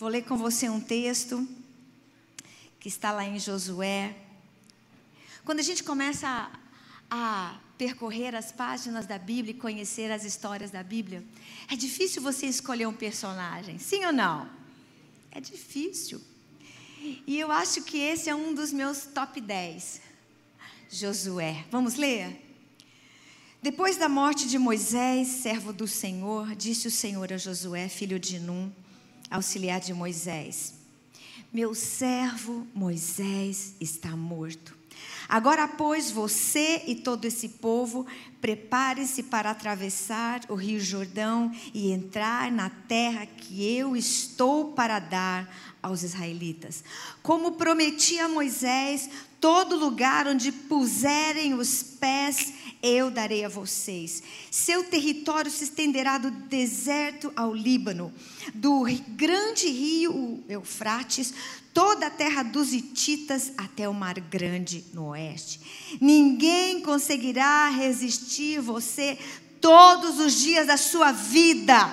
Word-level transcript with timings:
Vou 0.00 0.08
ler 0.08 0.24
com 0.24 0.34
você 0.34 0.66
um 0.66 0.80
texto 0.80 1.46
que 2.80 2.88
está 2.88 3.12
lá 3.12 3.22
em 3.22 3.38
Josué. 3.38 4.16
Quando 5.44 5.58
a 5.58 5.62
gente 5.62 5.84
começa 5.84 6.26
a, 6.26 6.50
a 7.10 7.60
percorrer 7.76 8.34
as 8.34 8.50
páginas 8.50 9.04
da 9.04 9.18
Bíblia 9.18 9.54
e 9.54 9.58
conhecer 9.58 10.10
as 10.10 10.24
histórias 10.24 10.70
da 10.70 10.82
Bíblia, 10.82 11.22
é 11.70 11.76
difícil 11.76 12.22
você 12.22 12.46
escolher 12.46 12.86
um 12.86 12.94
personagem, 12.94 13.78
sim 13.78 14.02
ou 14.06 14.10
não? 14.10 14.48
É 15.30 15.38
difícil. 15.38 16.18
E 17.26 17.38
eu 17.38 17.52
acho 17.52 17.82
que 17.82 17.98
esse 17.98 18.30
é 18.30 18.34
um 18.34 18.54
dos 18.54 18.72
meus 18.72 19.04
top 19.04 19.38
10. 19.38 20.00
Josué. 20.90 21.66
Vamos 21.70 21.96
ler? 21.96 22.42
Depois 23.60 23.98
da 23.98 24.08
morte 24.08 24.48
de 24.48 24.58
Moisés, 24.58 25.28
servo 25.28 25.74
do 25.74 25.86
Senhor, 25.86 26.56
disse 26.56 26.88
o 26.88 26.90
Senhor 26.90 27.30
a 27.30 27.36
Josué, 27.36 27.86
filho 27.86 28.18
de 28.18 28.38
Num, 28.38 28.72
auxiliar 29.30 29.80
de 29.80 29.94
Moisés: 29.94 30.74
Meu 31.52 31.74
servo 31.74 32.66
Moisés 32.74 33.74
está 33.80 34.16
morto. 34.16 34.80
Agora, 35.28 35.68
pois, 35.68 36.10
você 36.10 36.82
e 36.86 36.96
todo 36.96 37.24
esse 37.24 37.48
povo, 37.48 38.04
prepare-se 38.40 39.22
para 39.22 39.50
atravessar 39.50 40.40
o 40.48 40.54
rio 40.54 40.80
Jordão 40.80 41.52
e 41.72 41.92
entrar 41.92 42.50
na 42.50 42.68
terra 42.68 43.26
que 43.26 43.64
eu 43.64 43.96
estou 43.96 44.72
para 44.72 44.98
dar 44.98 45.48
aos 45.80 46.02
israelitas. 46.02 46.82
Como 47.22 47.52
prometi 47.52 48.18
a 48.18 48.28
Moisés, 48.28 49.08
todo 49.40 49.76
lugar 49.76 50.26
onde 50.26 50.50
puserem 50.50 51.54
os 51.54 51.82
pés, 51.82 52.52
eu 52.82 53.10
darei 53.10 53.44
a 53.44 53.48
vocês. 53.48 54.22
Seu 54.50 54.84
território 54.84 55.50
se 55.50 55.64
estenderá 55.64 56.18
do 56.18 56.30
deserto 56.30 57.32
ao 57.36 57.54
Líbano, 57.54 58.12
do 58.54 58.84
grande 59.08 59.68
rio 59.68 60.42
Eufrates, 60.48 61.34
toda 61.74 62.06
a 62.06 62.10
terra 62.10 62.42
dos 62.42 62.72
Hititas 62.72 63.52
até 63.56 63.88
o 63.88 63.94
Mar 63.94 64.18
Grande 64.20 64.84
no 64.92 65.08
oeste. 65.08 65.60
Ninguém 66.00 66.80
conseguirá 66.80 67.68
resistir 67.68 68.60
você 68.60 69.18
todos 69.60 70.18
os 70.18 70.40
dias 70.40 70.66
da 70.66 70.76
sua 70.76 71.12
vida. 71.12 71.92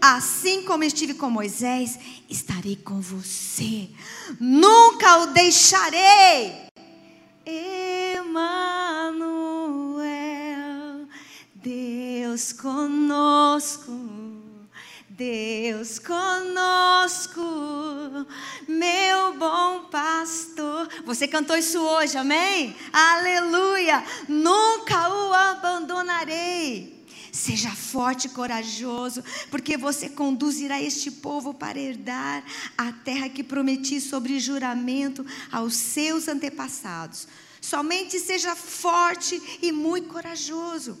Assim 0.00 0.62
como 0.62 0.84
estive 0.84 1.14
com 1.14 1.30
Moisés, 1.30 1.98
estarei 2.28 2.76
com 2.76 3.00
você. 3.00 3.88
Nunca 4.38 5.18
o 5.18 5.26
deixarei. 5.28 6.68
Emanuel, 7.44 9.10
Deus 11.62 12.52
conosco. 12.52 13.92
Deus 15.08 15.98
conosco, 15.98 17.42
meu 18.66 19.36
bom 19.36 19.84
pastor. 19.90 20.88
Você 21.04 21.28
cantou 21.28 21.58
isso 21.58 21.78
hoje, 21.78 22.16
amém? 22.16 22.74
Aleluia! 22.90 24.02
Nunca 24.26 25.10
o 25.10 25.34
abandonarei. 25.34 27.04
Seja 27.30 27.70
forte 27.70 28.28
e 28.28 28.30
corajoso, 28.30 29.22
porque 29.50 29.76
você 29.76 30.08
conduzirá 30.08 30.80
este 30.80 31.10
povo 31.10 31.52
para 31.52 31.78
herdar 31.78 32.42
a 32.78 32.90
terra 32.90 33.28
que 33.28 33.44
prometi 33.44 34.00
sobre 34.00 34.40
juramento 34.40 35.26
aos 35.52 35.74
seus 35.74 36.28
antepassados. 36.28 37.28
Somente 37.60 38.18
seja 38.18 38.56
forte 38.56 39.40
e 39.60 39.70
muito 39.70 40.08
corajoso. 40.08 40.98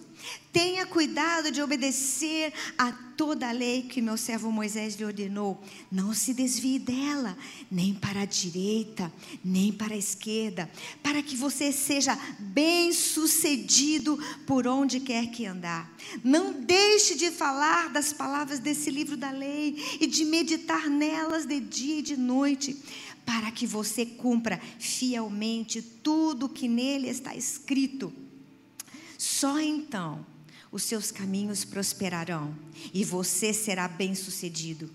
Tenha 0.52 0.84
cuidado 0.84 1.50
de 1.50 1.62
obedecer 1.62 2.52
a 2.76 2.92
toda 2.92 3.48
a 3.48 3.52
lei 3.52 3.82
que 3.82 4.02
meu 4.02 4.16
servo 4.16 4.50
Moisés 4.50 4.96
lhe 4.96 5.04
ordenou. 5.04 5.62
Não 5.90 6.12
se 6.12 6.34
desvie 6.34 6.78
dela, 6.78 7.36
nem 7.70 7.94
para 7.94 8.22
a 8.22 8.24
direita, 8.24 9.12
nem 9.44 9.72
para 9.72 9.94
a 9.94 9.98
esquerda, 9.98 10.70
para 11.02 11.22
que 11.22 11.36
você 11.36 11.70
seja 11.70 12.18
bem-sucedido 12.38 14.18
por 14.46 14.66
onde 14.66 15.00
quer 15.00 15.28
que 15.28 15.46
andar. 15.46 15.90
Não 16.24 16.52
deixe 16.52 17.14
de 17.14 17.30
falar 17.30 17.90
das 17.90 18.12
palavras 18.12 18.58
desse 18.58 18.90
livro 18.90 19.16
da 19.16 19.30
lei 19.30 19.98
e 20.00 20.06
de 20.06 20.24
meditar 20.24 20.90
nelas 20.90 21.46
de 21.46 21.60
dia 21.60 22.00
e 22.00 22.02
de 22.02 22.16
noite 22.16 22.76
para 23.24 23.50
que 23.50 23.66
você 23.66 24.04
cumpra 24.04 24.60
fielmente 24.78 25.80
tudo 25.80 26.48
que 26.48 26.68
nele 26.68 27.08
está 27.08 27.34
escrito. 27.34 28.12
Só 29.18 29.60
então 29.60 30.24
os 30.72 30.82
seus 30.82 31.10
caminhos 31.10 31.64
prosperarão 31.64 32.54
e 32.94 33.04
você 33.04 33.52
será 33.52 33.88
bem-sucedido. 33.88 34.90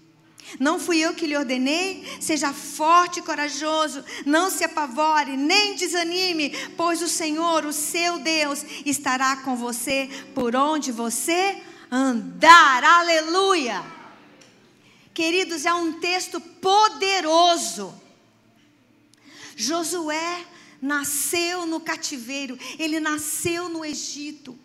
Não 0.60 0.80
fui 0.80 1.00
eu 1.00 1.14
que 1.14 1.26
lhe 1.26 1.36
ordenei? 1.36 2.06
Seja 2.20 2.54
forte 2.54 3.20
e 3.20 3.24
corajoso, 3.24 4.04
não 4.26 4.50
se 4.50 4.64
apavore, 4.64 5.36
nem 5.36 5.76
desanime, 5.76 6.52
pois 6.78 7.02
o 7.02 7.08
Senhor, 7.08 7.66
o 7.66 7.74
seu 7.74 8.20
Deus, 8.20 8.64
estará 8.86 9.38
com 9.38 9.56
você 9.56 10.08
por 10.34 10.56
onde 10.56 10.92
você 10.92 11.62
andar. 11.92 12.84
Aleluia! 12.84 13.84
Queridos, 15.14 15.66
é 15.66 15.74
um 15.74 15.94
texto 15.94 16.40
poderoso 16.40 17.94
Josué 19.56 20.46
nasceu 20.82 21.66
no 21.66 21.80
cativeiro, 21.80 22.58
ele 22.78 23.00
nasceu 23.00 23.70
no 23.70 23.86
Egito. 23.86 24.58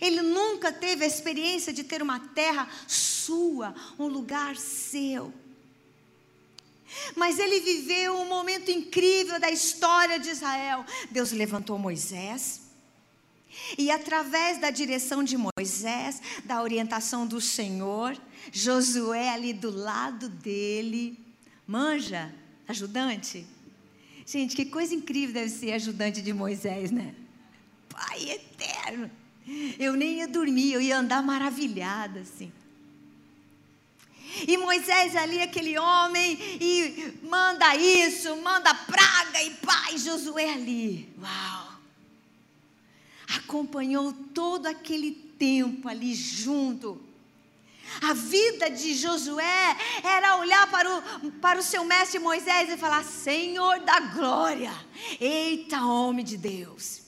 Ele 0.00 0.22
nunca 0.22 0.72
teve 0.72 1.04
a 1.04 1.06
experiência 1.06 1.72
de 1.72 1.82
ter 1.84 2.02
uma 2.02 2.20
terra 2.20 2.68
sua, 2.86 3.74
um 3.98 4.06
lugar 4.06 4.56
seu. 4.56 5.32
Mas 7.14 7.38
ele 7.38 7.60
viveu 7.60 8.16
um 8.16 8.26
momento 8.26 8.70
incrível 8.70 9.38
da 9.38 9.50
história 9.50 10.18
de 10.18 10.30
Israel. 10.30 10.84
Deus 11.10 11.32
levantou 11.32 11.78
Moisés. 11.78 12.62
E 13.76 13.90
através 13.90 14.60
da 14.60 14.70
direção 14.70 15.22
de 15.22 15.36
Moisés, 15.36 16.20
da 16.44 16.62
orientação 16.62 17.26
do 17.26 17.40
Senhor, 17.40 18.16
Josué 18.52 19.30
ali 19.30 19.52
do 19.52 19.70
lado 19.70 20.28
dele, 20.28 21.18
manja, 21.66 22.32
ajudante, 22.66 23.46
Gente, 24.30 24.54
que 24.54 24.64
coisa 24.64 24.94
incrível 24.94 25.34
deve 25.34 25.48
ser 25.50 25.72
ajudante 25.72 26.22
de 26.22 26.32
Moisés, 26.32 26.92
né? 26.92 27.12
Pai 27.88 28.30
eterno. 28.30 29.10
Eu 29.76 29.94
nem 29.94 30.18
ia 30.18 30.28
dormir, 30.28 30.72
eu 30.72 30.80
ia 30.80 30.98
andar 30.98 31.20
maravilhada 31.20 32.20
assim. 32.20 32.52
E 34.46 34.56
Moisés 34.56 35.16
ali, 35.16 35.40
aquele 35.40 35.76
homem, 35.76 36.38
e 36.60 37.12
manda 37.24 37.74
isso, 37.74 38.36
manda 38.36 38.72
praga, 38.72 39.42
e 39.42 39.50
pai, 39.56 39.98
Josué 39.98 40.52
ali. 40.52 41.12
Uau! 41.20 41.72
Acompanhou 43.36 44.12
todo 44.32 44.66
aquele 44.66 45.10
tempo 45.10 45.88
ali 45.88 46.14
junto 46.14 47.02
a 48.00 48.12
vida 48.12 48.70
de 48.70 48.94
Josué 48.94 49.76
era 50.02 50.36
olhar 50.36 50.70
para 50.70 50.98
o, 50.98 51.32
para 51.32 51.58
o 51.58 51.62
seu 51.62 51.84
mestre 51.84 52.18
Moisés 52.18 52.70
e 52.70 52.76
falar: 52.76 53.04
Senhor 53.04 53.80
da 53.80 54.00
glória, 54.00 54.72
eita 55.20 55.84
homem 55.84 56.24
de 56.24 56.36
Deus. 56.36 57.02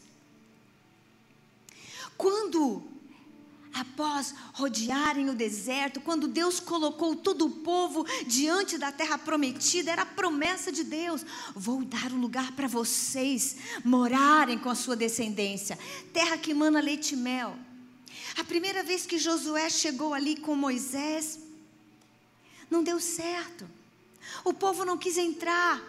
Quando, 2.16 2.82
após 3.72 4.34
rodearem 4.52 5.30
o 5.30 5.34
deserto, 5.34 6.00
quando 6.00 6.28
Deus 6.28 6.60
colocou 6.60 7.16
todo 7.16 7.46
o 7.46 7.50
povo 7.50 8.04
diante 8.26 8.76
da 8.78 8.92
terra 8.92 9.18
prometida, 9.18 9.90
era 9.90 10.02
a 10.02 10.06
promessa 10.06 10.70
de 10.70 10.84
Deus: 10.84 11.24
vou 11.54 11.84
dar 11.84 12.12
um 12.12 12.20
lugar 12.20 12.52
para 12.52 12.68
vocês 12.68 13.56
morarem 13.84 14.58
com 14.58 14.68
a 14.68 14.74
sua 14.74 14.96
descendência, 14.96 15.78
terra 16.12 16.36
que 16.36 16.52
mana 16.52 16.80
leite 16.80 17.14
e 17.14 17.16
mel. 17.16 17.56
A 18.38 18.44
primeira 18.44 18.82
vez 18.82 19.06
que 19.06 19.18
Josué 19.18 19.68
chegou 19.68 20.14
ali 20.14 20.36
com 20.36 20.54
Moisés, 20.54 21.38
não 22.70 22.82
deu 22.82 22.98
certo. 22.98 23.68
O 24.44 24.52
povo 24.52 24.84
não 24.84 24.96
quis 24.96 25.18
entrar. 25.18 25.82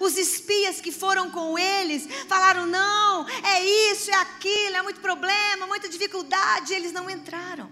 Os 0.00 0.16
espias 0.16 0.80
que 0.80 0.90
foram 0.90 1.30
com 1.30 1.58
eles 1.58 2.06
falaram: 2.26 2.66
não, 2.66 3.28
é 3.28 3.92
isso, 3.92 4.10
é 4.10 4.14
aquilo, 4.14 4.76
é 4.76 4.82
muito 4.82 5.00
problema, 5.00 5.66
muita 5.66 5.88
dificuldade. 5.88 6.72
Eles 6.72 6.92
não 6.92 7.08
entraram. 7.08 7.70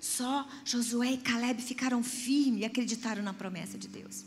Só 0.00 0.46
Josué 0.64 1.12
e 1.12 1.18
Caleb 1.18 1.62
ficaram 1.62 2.02
firmes 2.02 2.62
e 2.62 2.64
acreditaram 2.64 3.22
na 3.22 3.32
promessa 3.32 3.78
de 3.78 3.88
Deus. 3.88 4.24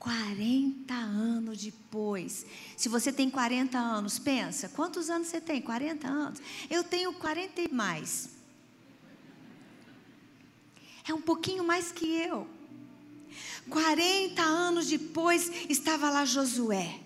40 0.00 0.94
anos 0.94 1.62
depois. 1.62 2.46
Se 2.74 2.88
você 2.88 3.12
tem 3.12 3.28
40 3.28 3.78
anos, 3.78 4.18
pensa, 4.18 4.66
quantos 4.70 5.10
anos 5.10 5.28
você 5.28 5.42
tem? 5.42 5.60
40 5.60 6.08
anos. 6.08 6.40
Eu 6.70 6.82
tenho 6.82 7.12
40 7.12 7.60
e 7.60 7.72
mais. 7.72 8.30
É 11.06 11.12
um 11.12 11.20
pouquinho 11.20 11.62
mais 11.62 11.92
que 11.92 12.06
eu. 12.06 12.48
40 13.68 14.42
anos 14.42 14.86
depois 14.86 15.52
estava 15.68 16.08
lá 16.08 16.24
Josué. 16.24 16.98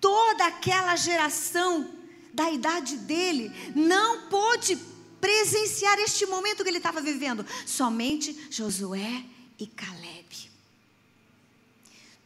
Toda 0.00 0.46
aquela 0.46 0.96
geração 0.96 1.88
da 2.34 2.50
idade 2.50 2.96
dele 2.98 3.52
não 3.74 4.28
pôde 4.28 4.76
presenciar 5.20 5.96
este 6.00 6.26
momento 6.26 6.64
que 6.64 6.68
ele 6.68 6.78
estava 6.78 7.00
vivendo. 7.00 7.46
Somente 7.64 8.48
Josué 8.50 9.24
e 9.60 9.66
Caleb. 9.68 10.53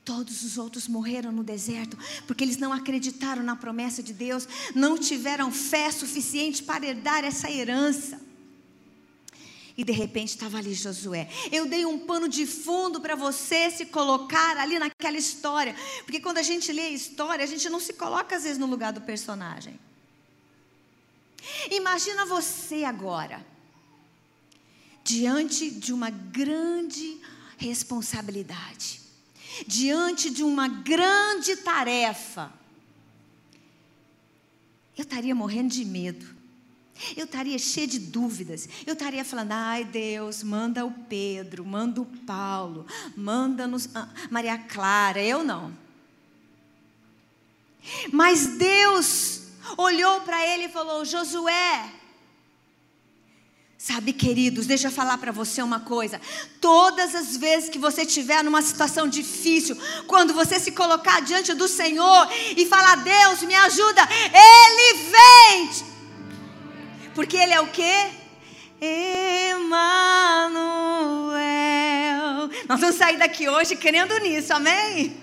Todos 0.09 0.43
os 0.43 0.57
outros 0.57 0.89
morreram 0.89 1.31
no 1.31 1.45
deserto, 1.45 1.99
porque 2.27 2.43
eles 2.43 2.57
não 2.57 2.73
acreditaram 2.73 3.43
na 3.43 3.55
promessa 3.55 4.03
de 4.03 4.15
Deus, 4.15 4.49
não 4.75 4.97
tiveram 4.97 5.53
fé 5.53 5.91
suficiente 5.91 6.63
para 6.63 6.87
herdar 6.87 7.27
essa 7.27 7.51
herança. 7.51 8.19
E 9.77 9.85
de 9.85 9.93
repente 9.93 10.31
estava 10.31 10.57
ali 10.57 10.73
Josué. 10.73 11.29
Eu 11.53 11.67
dei 11.67 11.85
um 11.85 11.99
pano 11.99 12.27
de 12.27 12.47
fundo 12.47 13.03
para 13.03 13.15
você 13.15 13.71
se 13.71 13.85
colocar 13.85 14.57
ali 14.57 14.79
naquela 14.79 15.19
história. 15.19 15.77
Porque 16.07 16.21
quando 16.21 16.39
a 16.39 16.43
gente 16.43 16.73
lê 16.73 16.87
a 16.87 16.91
história, 16.91 17.45
a 17.45 17.47
gente 17.47 17.69
não 17.69 17.79
se 17.79 17.93
coloca 17.93 18.35
às 18.35 18.45
vezes 18.45 18.57
no 18.57 18.65
lugar 18.65 18.95
do 18.95 19.03
personagem. 19.03 19.79
Imagina 21.71 22.25
você 22.25 22.83
agora, 22.83 23.47
diante 25.05 25.71
de 25.71 25.93
uma 25.93 26.09
grande 26.09 27.21
responsabilidade 27.59 29.07
diante 29.67 30.31
de 30.31 30.43
uma 30.43 30.69
grande 30.69 31.57
tarefa, 31.57 32.53
eu 34.97 35.03
estaria 35.03 35.35
morrendo 35.35 35.69
de 35.69 35.85
medo. 35.85 36.39
Eu 37.17 37.27
estaria 37.27 37.59
cheia 37.59 37.87
de 37.87 37.99
dúvidas. 37.99 38.69
Eu 38.85 38.95
estaria 38.95 39.25
falando: 39.25 39.53
ai 39.53 39.85
Deus, 39.85 40.43
manda 40.43 40.85
o 40.85 40.91
Pedro, 40.91 41.65
manda 41.65 42.01
o 42.01 42.05
Paulo, 42.05 42.85
manda-nos 43.17 43.89
ah, 43.95 44.09
Maria 44.31 44.59
Clara. 44.59 45.23
Eu 45.23 45.45
não. 45.45 45.73
Mas 48.13 48.59
Deus 48.59 49.43
olhou 49.77 50.23
para 50.23 50.45
ele 50.47 50.65
e 50.65 50.69
falou: 50.69 51.05
Josué, 51.05 51.93
Sabe, 53.81 54.13
queridos, 54.13 54.67
deixa 54.67 54.89
eu 54.89 54.93
falar 54.93 55.19
para 55.19 55.31
você 55.31 55.63
uma 55.63 55.79
coisa. 55.79 56.21
Todas 56.61 57.15
as 57.15 57.37
vezes 57.37 57.71
que 57.71 57.79
você 57.79 58.03
estiver 58.03 58.43
numa 58.43 58.61
situação 58.61 59.07
difícil, 59.07 59.79
quando 60.09 60.35
você 60.35 60.59
se 60.59 60.73
colocar 60.73 61.21
diante 61.21 61.55
do 61.55 61.69
Senhor 61.69 62.29
e 62.57 62.67
falar: 62.67 62.97
"Deus, 62.97 63.43
me 63.43 63.55
ajuda", 63.55 64.03
ele 64.35 64.99
vem. 65.13 65.71
Porque 67.15 67.37
ele 67.37 67.55
é 67.55 67.61
o 67.61 67.69
quê? 67.69 68.11
Emanuel. 68.81 69.69
Nós 72.69 72.81
vamos 72.81 72.97
sair 72.97 73.17
daqui 73.17 73.49
hoje 73.49 73.77
crendo 73.77 74.19
nisso. 74.19 74.53
Amém? 74.53 75.17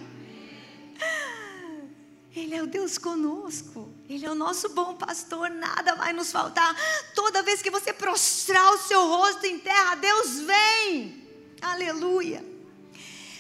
Ele 2.34 2.56
é 2.56 2.63
o 2.63 2.68
Deus 2.68 2.98
conosco. 2.98 3.95
Ele 4.07 4.25
é 4.25 4.31
o 4.31 4.36
nosso 4.36 4.69
bom 4.69 4.96
pastor, 4.96 5.50
nada 5.50 5.96
vai 5.96 6.13
nos 6.13 6.31
faltar. 6.31 6.75
Toda 7.16 7.42
vez 7.42 7.62
que 7.62 7.72
você 7.72 7.92
prostrar 7.92 8.74
o 8.74 8.78
seu 8.78 9.07
rosto 9.07 9.46
em 9.46 9.57
terra, 9.57 9.96
Deus 9.96 10.40
vem. 10.42 11.24
Aleluia. 11.62 12.46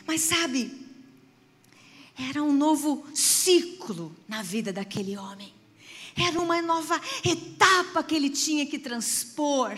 Mas 0.07 0.21
sabe, 0.21 0.85
era 2.17 2.41
um 2.41 2.51
novo 2.51 3.05
ciclo 3.13 4.15
na 4.27 4.41
vida 4.41 4.73
daquele 4.73 5.17
homem. 5.17 5.53
Era 6.15 6.39
uma 6.39 6.61
nova 6.61 6.99
etapa 7.23 8.03
que 8.03 8.15
ele 8.15 8.29
tinha 8.29 8.65
que 8.65 8.79
transpor. 8.79 9.77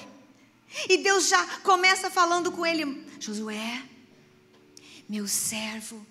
E 0.88 0.98
Deus 0.98 1.28
já 1.28 1.44
começa 1.60 2.10
falando 2.10 2.52
com 2.52 2.66
ele: 2.66 3.06
Josué, 3.20 3.84
meu 5.10 5.28
servo 5.28 6.06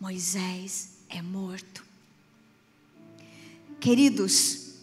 Moisés 0.00 0.90
é 1.08 1.20
morto. 1.20 1.91
Queridos, 3.82 4.74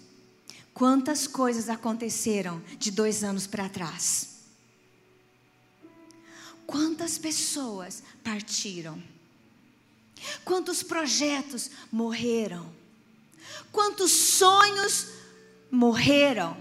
quantas 0.74 1.26
coisas 1.26 1.70
aconteceram 1.70 2.62
de 2.78 2.92
dois 2.92 3.24
anos 3.24 3.48
para 3.48 3.70
trás? 3.70 4.42
Quantas 6.68 7.18
pessoas 7.18 8.04
partiram? 8.22 9.02
Quantos 10.44 10.84
projetos 10.84 11.72
morreram? 11.90 12.70
Quantos 13.72 14.12
sonhos 14.12 15.08
morreram? 15.72 16.58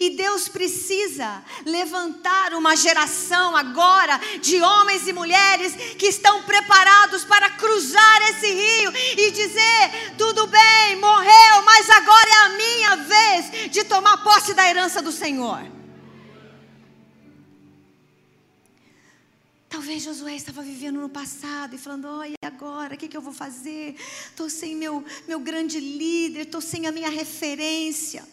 E 0.00 0.10
Deus 0.10 0.48
precisa 0.48 1.42
levantar 1.64 2.54
uma 2.54 2.76
geração 2.76 3.56
agora 3.56 4.20
de 4.40 4.60
homens 4.60 5.06
e 5.08 5.12
mulheres 5.12 5.74
que 5.96 6.06
estão 6.06 6.42
preparados 6.42 7.24
para 7.24 7.50
cruzar 7.50 8.22
esse 8.30 8.46
rio 8.46 8.92
e 9.16 9.30
dizer: 9.30 10.14
tudo 10.16 10.46
bem, 10.46 10.96
morreu, 10.96 11.62
mas 11.64 11.88
agora 11.90 12.28
é 12.28 12.34
a 12.34 12.48
minha 12.50 12.96
vez 12.96 13.70
de 13.70 13.84
tomar 13.84 14.18
posse 14.18 14.54
da 14.54 14.68
herança 14.68 15.00
do 15.00 15.12
Senhor. 15.12 15.78
Talvez 19.68 20.02
Josué 20.02 20.34
estava 20.34 20.62
vivendo 20.62 21.00
no 21.00 21.08
passado 21.08 21.74
e 21.74 21.78
falando: 21.78 22.08
olha, 22.08 22.34
agora? 22.42 22.94
O 22.94 22.98
que, 22.98 23.06
que 23.06 23.16
eu 23.16 23.20
vou 23.20 23.32
fazer? 23.32 23.94
Estou 24.26 24.48
sem 24.48 24.74
meu, 24.74 25.04
meu 25.26 25.38
grande 25.38 25.78
líder, 25.78 26.42
estou 26.42 26.60
sem 26.60 26.86
a 26.86 26.92
minha 26.92 27.10
referência. 27.10 28.26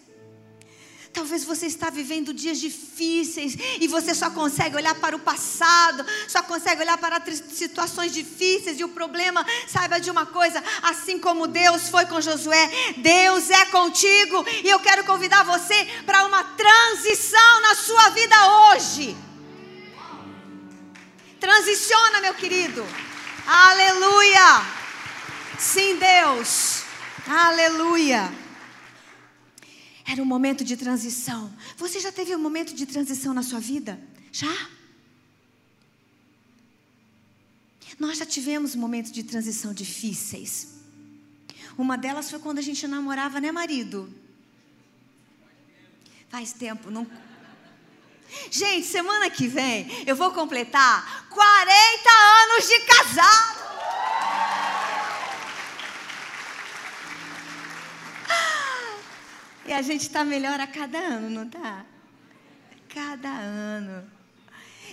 Talvez 1.15 1.45
você 1.45 1.65
está 1.65 1.89
vivendo 1.89 2.33
dias 2.33 2.59
difíceis 2.59 3.55
e 3.79 3.87
você 3.87 4.13
só 4.13 4.29
consegue 4.29 4.75
olhar 4.75 4.93
para 4.95 5.15
o 5.15 5.19
passado, 5.19 6.05
só 6.27 6.43
consegue 6.43 6.81
olhar 6.81 6.97
para 6.97 7.23
situações 7.53 8.11
difíceis 8.13 8.77
e 8.77 8.83
o 8.83 8.89
problema, 8.89 9.45
saiba 9.65 9.97
de 9.97 10.11
uma 10.11 10.25
coisa, 10.25 10.61
assim 10.83 11.17
como 11.17 11.47
Deus 11.47 11.87
foi 11.87 12.05
com 12.05 12.19
Josué, 12.19 12.69
Deus 12.97 13.49
é 13.49 13.65
contigo 13.67 14.45
e 14.61 14.69
eu 14.69 14.79
quero 14.81 15.05
convidar 15.05 15.43
você 15.43 15.85
para 16.05 16.25
uma 16.25 16.43
transição 16.43 17.61
na 17.61 17.75
sua 17.75 18.09
vida 18.09 18.35
hoje. 18.73 19.15
Transiciona, 21.39 22.19
meu 22.19 22.33
querido. 22.33 22.85
Aleluia. 23.47 24.65
Sim, 25.57 25.95
Deus. 25.95 26.83
Aleluia. 27.25 28.44
Era 30.05 30.21
um 30.21 30.25
momento 30.25 30.63
de 30.63 30.77
transição. 30.77 31.51
Você 31.77 31.99
já 31.99 32.11
teve 32.11 32.35
um 32.35 32.39
momento 32.39 32.75
de 32.75 32.85
transição 32.85 33.33
na 33.33 33.41
sua 33.41 33.59
vida? 33.59 33.99
Já? 34.31 34.69
Nós 37.99 38.17
já 38.17 38.25
tivemos 38.25 38.75
momentos 38.75 39.11
de 39.11 39.23
transição 39.23 39.73
difíceis. 39.73 40.75
Uma 41.77 41.97
delas 41.97 42.29
foi 42.29 42.39
quando 42.39 42.59
a 42.59 42.61
gente 42.61 42.87
namorava, 42.87 43.39
né, 43.41 43.51
marido? 43.51 44.13
Faz 46.29 46.53
tempo, 46.53 46.91
não. 46.91 47.07
Gente, 48.51 48.85
semana 48.85 49.29
que 49.29 49.47
vem 49.47 49.87
eu 50.05 50.15
vou 50.15 50.31
completar 50.31 51.27
40 51.29 52.09
anos 52.09 52.67
de 52.67 52.79
casado. 52.81 53.64
E 59.67 59.73
a 59.73 59.81
gente 59.81 60.01
está 60.01 60.23
melhor 60.23 60.59
a 60.59 60.67
cada 60.67 60.99
ano, 60.99 61.29
não 61.29 61.43
está? 61.43 61.85
Cada 62.89 63.29
ano. 63.29 64.09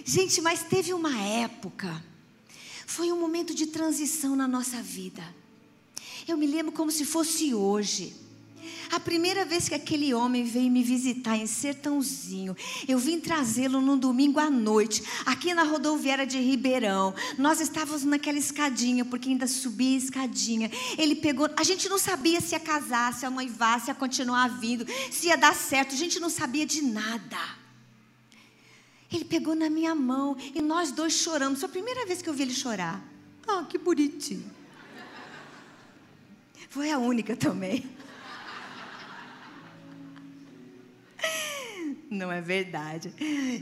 Gente, 0.04 0.40
mas 0.40 0.62
teve 0.62 0.94
uma 0.94 1.16
época, 1.20 2.02
foi 2.86 3.12
um 3.12 3.20
momento 3.20 3.54
de 3.54 3.66
transição 3.66 4.34
na 4.34 4.48
nossa 4.48 4.82
vida. 4.82 5.22
Eu 6.26 6.36
me 6.36 6.46
lembro 6.46 6.72
como 6.72 6.90
se 6.90 7.04
fosse 7.04 7.54
hoje. 7.54 8.14
A 8.90 9.00
primeira 9.00 9.44
vez 9.44 9.68
que 9.68 9.74
aquele 9.74 10.12
homem 10.12 10.44
veio 10.44 10.70
me 10.70 10.82
visitar 10.82 11.36
em 11.36 11.46
Sertãozinho, 11.46 12.56
eu 12.86 12.98
vim 12.98 13.18
trazê-lo 13.18 13.80
no 13.80 13.96
domingo 13.96 14.38
à 14.38 14.50
noite, 14.50 15.02
aqui 15.24 15.54
na 15.54 15.62
rodoviária 15.62 16.26
de 16.26 16.38
Ribeirão. 16.38 17.14
Nós 17.38 17.60
estávamos 17.60 18.04
naquela 18.04 18.38
escadinha, 18.38 19.04
porque 19.04 19.28
ainda 19.28 19.46
subia 19.46 19.94
a 19.94 19.98
escadinha. 19.98 20.70
Ele 20.98 21.16
pegou, 21.16 21.48
a 21.56 21.64
gente 21.64 21.88
não 21.88 21.98
sabia 21.98 22.40
se 22.40 22.54
ia 22.54 22.60
casar, 22.60 23.12
se 23.14 23.24
ia 23.24 23.30
noivar, 23.30 23.80
se 23.80 23.90
ia 23.90 23.94
continuar 23.94 24.48
vindo, 24.48 24.86
se 25.10 25.28
ia 25.28 25.36
dar 25.36 25.54
certo, 25.54 25.94
a 25.94 25.98
gente 25.98 26.20
não 26.20 26.30
sabia 26.30 26.66
de 26.66 26.82
nada. 26.82 27.62
Ele 29.12 29.24
pegou 29.24 29.54
na 29.54 29.68
minha 29.68 29.94
mão 29.94 30.36
e 30.54 30.62
nós 30.62 30.90
dois 30.90 31.12
choramos. 31.12 31.60
Foi 31.60 31.68
a 31.68 31.72
primeira 31.72 32.06
vez 32.06 32.22
que 32.22 32.28
eu 32.28 32.34
vi 32.34 32.42
ele 32.42 32.54
chorar. 32.54 33.02
Ah, 33.46 33.64
que 33.68 33.76
bonitinho. 33.76 34.50
Foi 36.68 36.90
a 36.90 36.98
única 36.98 37.36
também. 37.36 37.84
Não 42.12 42.30
é 42.30 42.42
verdade. 42.42 43.10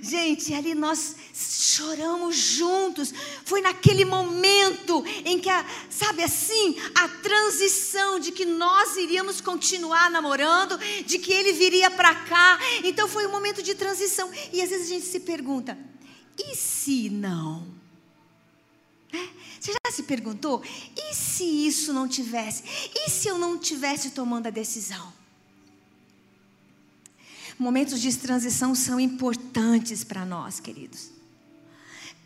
Gente, 0.03 0.53
ali 0.53 0.75
nós 0.75 1.15
choramos 1.33 2.35
juntos. 2.35 3.15
Foi 3.45 3.61
naquele 3.61 4.05
momento 4.05 5.05
em 5.25 5.39
que, 5.39 5.49
a, 5.49 5.65
sabe 5.89 6.25
assim, 6.25 6.75
a 6.97 7.07
transição 7.07 8.19
de 8.19 8.33
que 8.33 8.45
nós 8.45 8.97
iríamos 8.97 9.41
continuar 9.41 10.11
namorando, 10.11 10.77
de 11.07 11.17
que 11.21 11.33
ele 11.33 11.53
viria 11.53 11.93
para 11.93 12.13
cá. 12.13 12.59
Então 12.83 13.07
foi 13.07 13.25
um 13.25 13.31
momento 13.31 13.63
de 13.63 13.73
transição. 13.73 14.29
E 14.53 14.61
às 14.61 14.69
vezes 14.69 14.87
a 14.87 14.95
gente 14.95 15.07
se 15.07 15.21
pergunta: 15.21 15.79
e 16.37 16.57
se 16.57 17.09
não? 17.09 17.69
É? 19.13 19.29
Você 19.61 19.71
já 19.73 19.93
se 19.93 20.03
perguntou? 20.03 20.61
E 20.97 21.15
se 21.15 21.45
isso 21.45 21.93
não 21.93 22.09
tivesse? 22.09 22.65
E 22.97 23.09
se 23.11 23.29
eu 23.29 23.39
não 23.39 23.57
tivesse 23.57 24.11
tomando 24.11 24.49
a 24.49 24.51
decisão? 24.51 25.20
Momentos 27.61 28.01
de 28.01 28.17
transição 28.17 28.75
são 28.75 28.99
importantes 28.99 30.03
para 30.03 30.25
nós, 30.25 30.59
queridos. 30.59 31.11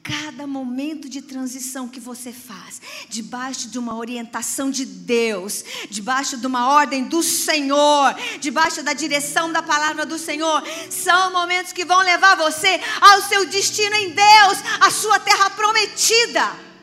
cada 0.01 0.47
momento 0.47 1.09
de 1.09 1.23
transição 1.23 1.89
que 1.89 1.99
você 1.99 2.31
faz, 2.31 2.81
debaixo 3.09 3.69
de 3.69 3.79
uma 3.79 3.97
orientação 3.97 4.71
de 4.71 4.85
Deus, 4.85 5.65
debaixo 5.91 6.37
de 6.37 6.47
uma 6.47 6.69
ordem 6.69 7.05
do 7.05 7.23
Senhor, 7.23 8.15
debaixo 8.39 8.83
da 8.83 8.93
direção 8.93 9.51
da 9.51 9.63
palavra 9.63 10.05
do 10.05 10.19
Senhor, 10.19 10.63
são 10.91 11.33
momentos 11.33 11.73
que 11.73 11.87
vão 11.87 12.01
levar 12.01 12.37
você 12.37 12.79
ao 13.01 13.23
seu 13.23 13.47
destino 13.47 13.97
em 13.97 14.11
Deus, 14.11 14.59
à 14.79 14.91
sua 14.91 15.19
terra 15.19 15.51
prometida. 15.51 16.74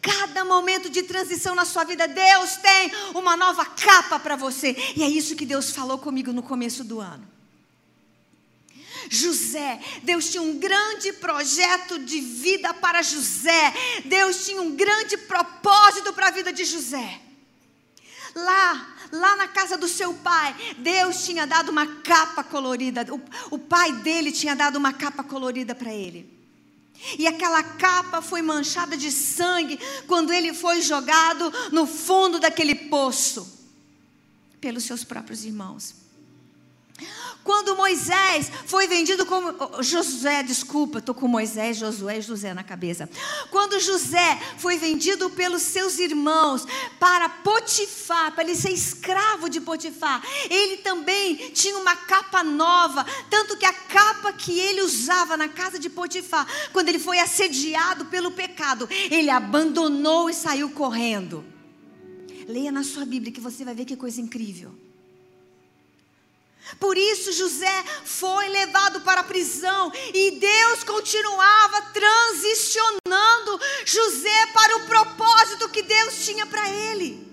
Cada 0.00 0.44
momento 0.44 0.88
de 0.88 1.02
transição 1.02 1.54
na 1.54 1.64
sua 1.64 1.84
vida, 1.84 2.06
Deus 2.06 2.56
tem 2.56 2.92
uma 3.14 3.36
nova 3.36 3.64
capa 3.64 4.18
para 4.18 4.36
você. 4.36 4.76
E 4.96 5.02
é 5.02 5.08
isso 5.08 5.34
que 5.34 5.44
Deus 5.44 5.70
falou 5.70 5.98
comigo 5.98 6.32
no 6.32 6.42
começo 6.42 6.84
do 6.84 7.00
ano. 7.00 7.26
José, 9.10 9.80
Deus 10.02 10.30
tinha 10.30 10.42
um 10.42 10.58
grande 10.58 11.12
projeto 11.14 11.98
de 11.98 12.20
vida 12.20 12.72
para 12.74 13.02
José. 13.02 13.74
Deus 14.04 14.44
tinha 14.44 14.60
um 14.60 14.76
grande 14.76 15.16
propósito 15.16 16.12
para 16.12 16.28
a 16.28 16.32
vida 16.32 16.52
de 16.52 16.64
José. 16.64 17.20
Lá, 18.34 18.96
lá 19.10 19.36
na 19.36 19.48
casa 19.48 19.76
do 19.76 19.88
seu 19.88 20.14
pai, 20.14 20.54
Deus 20.78 21.24
tinha 21.24 21.46
dado 21.46 21.70
uma 21.70 21.86
capa 22.02 22.44
colorida. 22.44 23.04
O, 23.12 23.56
o 23.56 23.58
pai 23.58 23.92
dele 23.92 24.30
tinha 24.30 24.54
dado 24.54 24.76
uma 24.76 24.92
capa 24.92 25.24
colorida 25.24 25.74
para 25.74 25.92
ele. 25.92 26.37
E 27.18 27.26
aquela 27.26 27.62
capa 27.62 28.20
foi 28.20 28.42
manchada 28.42 28.96
de 28.96 29.10
sangue 29.10 29.78
quando 30.06 30.32
ele 30.32 30.52
foi 30.52 30.82
jogado 30.82 31.52
no 31.70 31.86
fundo 31.86 32.40
daquele 32.40 32.74
poço 32.74 33.58
pelos 34.60 34.84
seus 34.84 35.04
próprios 35.04 35.44
irmãos. 35.44 36.07
Quando 37.48 37.74
Moisés 37.74 38.52
foi 38.66 38.86
vendido 38.86 39.24
como. 39.24 39.82
Josué, 39.82 40.42
desculpa, 40.42 40.98
estou 40.98 41.14
com 41.14 41.26
Moisés, 41.26 41.78
Josué 41.78 42.18
e 42.18 42.20
José 42.20 42.52
na 42.52 42.62
cabeça. 42.62 43.08
Quando 43.50 43.80
José 43.80 44.38
foi 44.58 44.76
vendido 44.76 45.30
pelos 45.30 45.62
seus 45.62 45.98
irmãos 45.98 46.66
para 47.00 47.26
Potifar, 47.30 48.34
para 48.34 48.44
ele 48.44 48.54
ser 48.54 48.70
escravo 48.70 49.48
de 49.48 49.62
Potifar, 49.62 50.22
ele 50.50 50.76
também 50.82 51.36
tinha 51.54 51.78
uma 51.78 51.96
capa 51.96 52.44
nova. 52.44 53.06
Tanto 53.30 53.56
que 53.56 53.64
a 53.64 53.72
capa 53.72 54.30
que 54.30 54.60
ele 54.60 54.82
usava 54.82 55.34
na 55.34 55.48
casa 55.48 55.78
de 55.78 55.88
Potifar, 55.88 56.46
quando 56.70 56.90
ele 56.90 56.98
foi 56.98 57.18
assediado 57.18 58.04
pelo 58.04 58.30
pecado, 58.30 58.86
ele 59.10 59.30
abandonou 59.30 60.28
e 60.28 60.34
saiu 60.34 60.68
correndo. 60.68 61.42
Leia 62.46 62.70
na 62.70 62.84
sua 62.84 63.06
Bíblia 63.06 63.32
que 63.32 63.40
você 63.40 63.64
vai 63.64 63.74
ver 63.74 63.86
que 63.86 63.96
coisa 63.96 64.20
incrível. 64.20 64.87
Por 66.78 66.96
isso 66.96 67.32
José 67.32 67.84
foi 68.04 68.48
levado 68.48 69.00
para 69.00 69.22
a 69.22 69.24
prisão 69.24 69.90
e 70.12 70.32
Deus 70.32 70.84
continuava 70.84 71.82
transicionando 71.92 73.60
José 73.84 74.46
para 74.52 74.76
o 74.76 74.86
propósito 74.86 75.68
que 75.70 75.82
Deus 75.82 76.24
tinha 76.24 76.46
para 76.46 76.68
ele. 76.68 77.26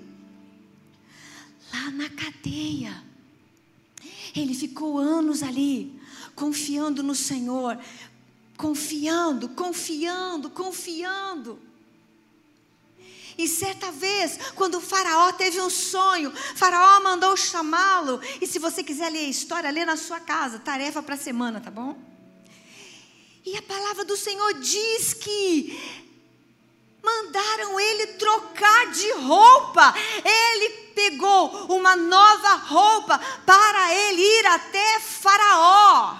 Lá 1.73 1.91
na 1.91 2.09
cadeia, 2.09 3.03
ele 4.35 4.53
ficou 4.53 4.97
anos 4.97 5.43
ali, 5.43 5.99
confiando 6.33 7.03
no 7.03 7.15
Senhor, 7.15 7.77
confiando, 8.57 9.49
confiando, 9.49 10.49
confiando. 10.49 11.59
E 13.37 13.47
certa 13.47 13.91
vez, 13.91 14.39
quando 14.55 14.75
o 14.75 14.81
Faraó 14.81 15.31
teve 15.33 15.59
um 15.59 15.69
sonho, 15.69 16.31
Faraó 16.55 17.01
mandou 17.01 17.35
chamá-lo. 17.35 18.21
E 18.39 18.47
se 18.47 18.59
você 18.59 18.83
quiser 18.83 19.11
ler 19.11 19.25
a 19.25 19.29
história, 19.29 19.69
lê 19.69 19.83
na 19.83 19.97
sua 19.97 20.19
casa, 20.19 20.59
tarefa 20.59 21.03
para 21.03 21.15
a 21.15 21.17
semana, 21.17 21.59
tá 21.59 21.69
bom? 21.69 21.97
E 23.45 23.57
a 23.57 23.61
palavra 23.61 24.05
do 24.05 24.15
Senhor 24.15 24.53
diz 24.55 25.13
que 25.13 26.05
mandaram 27.03 27.79
ele 27.79 28.07
trocar 28.13 28.91
de 28.91 29.11
roupa. 29.13 29.93
Ele 30.23 30.69
pegou 30.95 31.67
uma 31.75 31.95
nova 31.95 32.55
roupa 32.55 33.19
para 33.45 33.93
ele 33.93 34.21
ir 34.21 34.45
até 34.47 34.99
Faraó. 34.99 36.17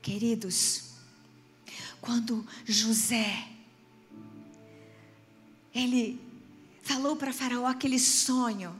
Queridos, 0.00 0.90
quando 2.00 2.46
José 2.64 3.49
ele 5.74 6.20
falou 6.82 7.16
para 7.16 7.32
Faraó 7.32 7.66
aquele 7.66 7.98
sonho. 7.98 8.74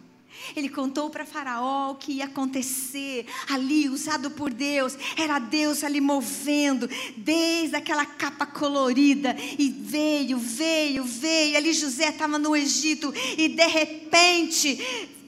Ele 0.56 0.68
contou 0.68 1.10
para 1.10 1.26
Faraó 1.26 1.90
o 1.90 1.94
que 1.96 2.12
ia 2.12 2.24
acontecer 2.24 3.26
ali, 3.48 3.88
usado 3.88 4.30
por 4.30 4.50
Deus. 4.50 4.96
Era 5.16 5.38
Deus 5.38 5.84
ali 5.84 6.00
movendo, 6.00 6.88
desde 7.16 7.76
aquela 7.76 8.06
capa 8.06 8.46
colorida. 8.46 9.36
E 9.58 9.68
veio, 9.68 10.38
veio, 10.38 11.04
veio. 11.04 11.56
Ali 11.56 11.72
José 11.72 12.08
estava 12.08 12.38
no 12.38 12.56
Egito. 12.56 13.12
E 13.36 13.48
de 13.48 13.66
repente, 13.66 14.78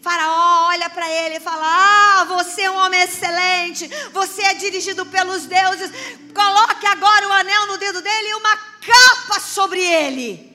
Faraó 0.01 0.69
olha 0.69 0.89
para 0.89 1.09
ele 1.09 1.37
e 1.37 1.41
fala: 1.41 1.63
Ah, 1.65 2.25
você 2.25 2.63
é 2.63 2.71
um 2.71 2.77
homem 2.77 3.01
excelente. 3.03 3.89
Você 4.13 4.43
é 4.43 4.55
dirigido 4.55 5.05
pelos 5.07 5.45
deuses. 5.45 5.91
Coloque 6.35 6.87
agora 6.87 7.29
o 7.29 7.33
anel 7.33 7.67
no 7.67 7.77
dedo 7.77 8.01
dele 8.01 8.29
e 8.29 8.35
uma 8.35 8.57
capa 8.57 9.41
sobre 9.41 9.81
ele. 9.81 10.52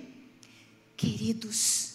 Queridos, 0.98 1.92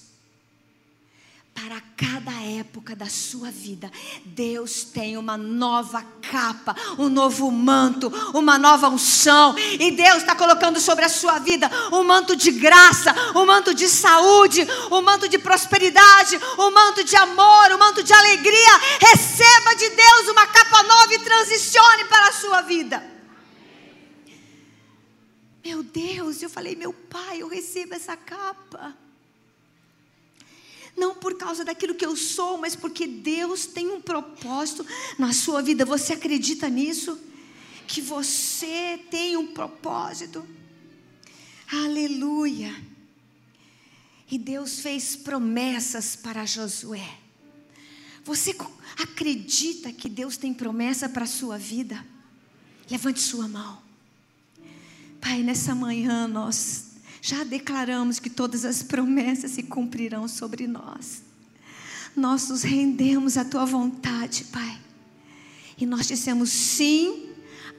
para 1.53 1.83
cada 1.97 2.31
época 2.41 2.95
da 2.95 3.09
sua 3.09 3.51
vida, 3.51 3.91
Deus 4.25 4.85
tem 4.85 5.17
uma 5.17 5.37
nova 5.37 6.03
capa, 6.31 6.75
um 6.97 7.09
novo 7.09 7.51
manto, 7.51 8.09
uma 8.33 8.59
nova 8.61 8.89
unção, 8.89 9.57
e 9.59 9.91
Deus 9.91 10.19
está 10.19 10.37
colocando 10.37 10.81
sobre 10.81 11.05
a 11.05 11.09
sua 11.09 11.41
vida 11.41 11.69
um 11.93 12.05
manto 12.05 12.37
de 12.37 12.53
graça, 12.53 13.13
um 13.35 13.45
manto 13.45 13.75
de 13.75 13.89
saúde, 13.89 14.67
um 14.91 15.03
manto 15.03 15.29
de 15.29 15.39
prosperidade, 15.39 16.41
um 16.57 16.71
manto 16.71 17.03
de 17.03 17.17
amor, 17.17 17.73
um 17.73 17.79
manto 17.79 18.05
de 18.05 18.13
alegria. 18.13 18.81
Receba 19.01 19.75
de 19.75 19.91
Deus 19.91 20.29
uma 20.29 20.47
capa 20.47 20.83
nova 20.85 21.13
e 21.13 21.19
transicione 21.19 22.05
para 22.05 22.29
a 22.29 22.33
sua 22.33 22.63
vida. 22.63 23.12
Meu 25.65 25.83
Deus, 25.83 26.43
eu 26.43 26.51
falei, 26.51 26.75
meu 26.75 26.93
pai, 26.93 27.43
eu 27.43 27.49
recebo 27.49 27.95
essa 27.95 28.17
capa. 28.17 28.97
Não 30.97 31.15
por 31.15 31.37
causa 31.37 31.65
daquilo 31.65 31.95
que 31.95 32.05
eu 32.05 32.17
sou, 32.17 32.59
mas 32.59 32.77
porque 32.77 33.07
Deus 33.07 33.67
tem 33.67 33.89
um 33.89 34.01
propósito 34.01 34.85
na 35.19 35.33
sua 35.33 35.63
vida. 35.63 35.85
Você 35.85 36.13
acredita 36.13 36.69
nisso? 36.69 37.19
Que 37.87 38.01
você 38.01 38.99
tem 39.11 39.37
um 39.37 39.47
propósito. 39.49 40.47
Aleluia. 41.71 42.75
E 44.31 44.39
Deus 44.39 44.81
fez 44.81 45.17
promessas 45.17 46.17
para 46.17 46.45
Josué. 46.45 47.19
Você 48.25 48.57
acredita 48.99 49.93
que 49.93 50.09
Deus 50.09 50.37
tem 50.37 50.53
promessa 50.53 51.09
para 51.09 51.25
a 51.25 51.29
sua 51.29 51.59
vida? 51.59 52.05
Levante 52.91 53.21
sua 53.21 53.49
mão. 53.49 53.92
Pai, 55.23 55.41
nessa 55.45 55.73
manhã 55.73 56.27
nós 56.27 56.87
já 57.23 57.45
declaramos 57.45 58.19
que 58.19 58.29
todas 58.29 58.65
as 58.65 58.83
promessas 58.83 59.53
se 59.53 59.63
cumprirão 59.63 60.27
sobre 60.27 60.67
nós. 60.67 61.23
Nós 62.17 62.49
nos 62.49 62.65
rendemos 62.65 63.37
à 63.37 63.45
tua 63.45 63.65
vontade, 63.65 64.45
Pai. 64.51 64.81
E 65.79 65.87
nós 65.87 66.09
dissemos 66.09 66.51
sim, 66.51 67.31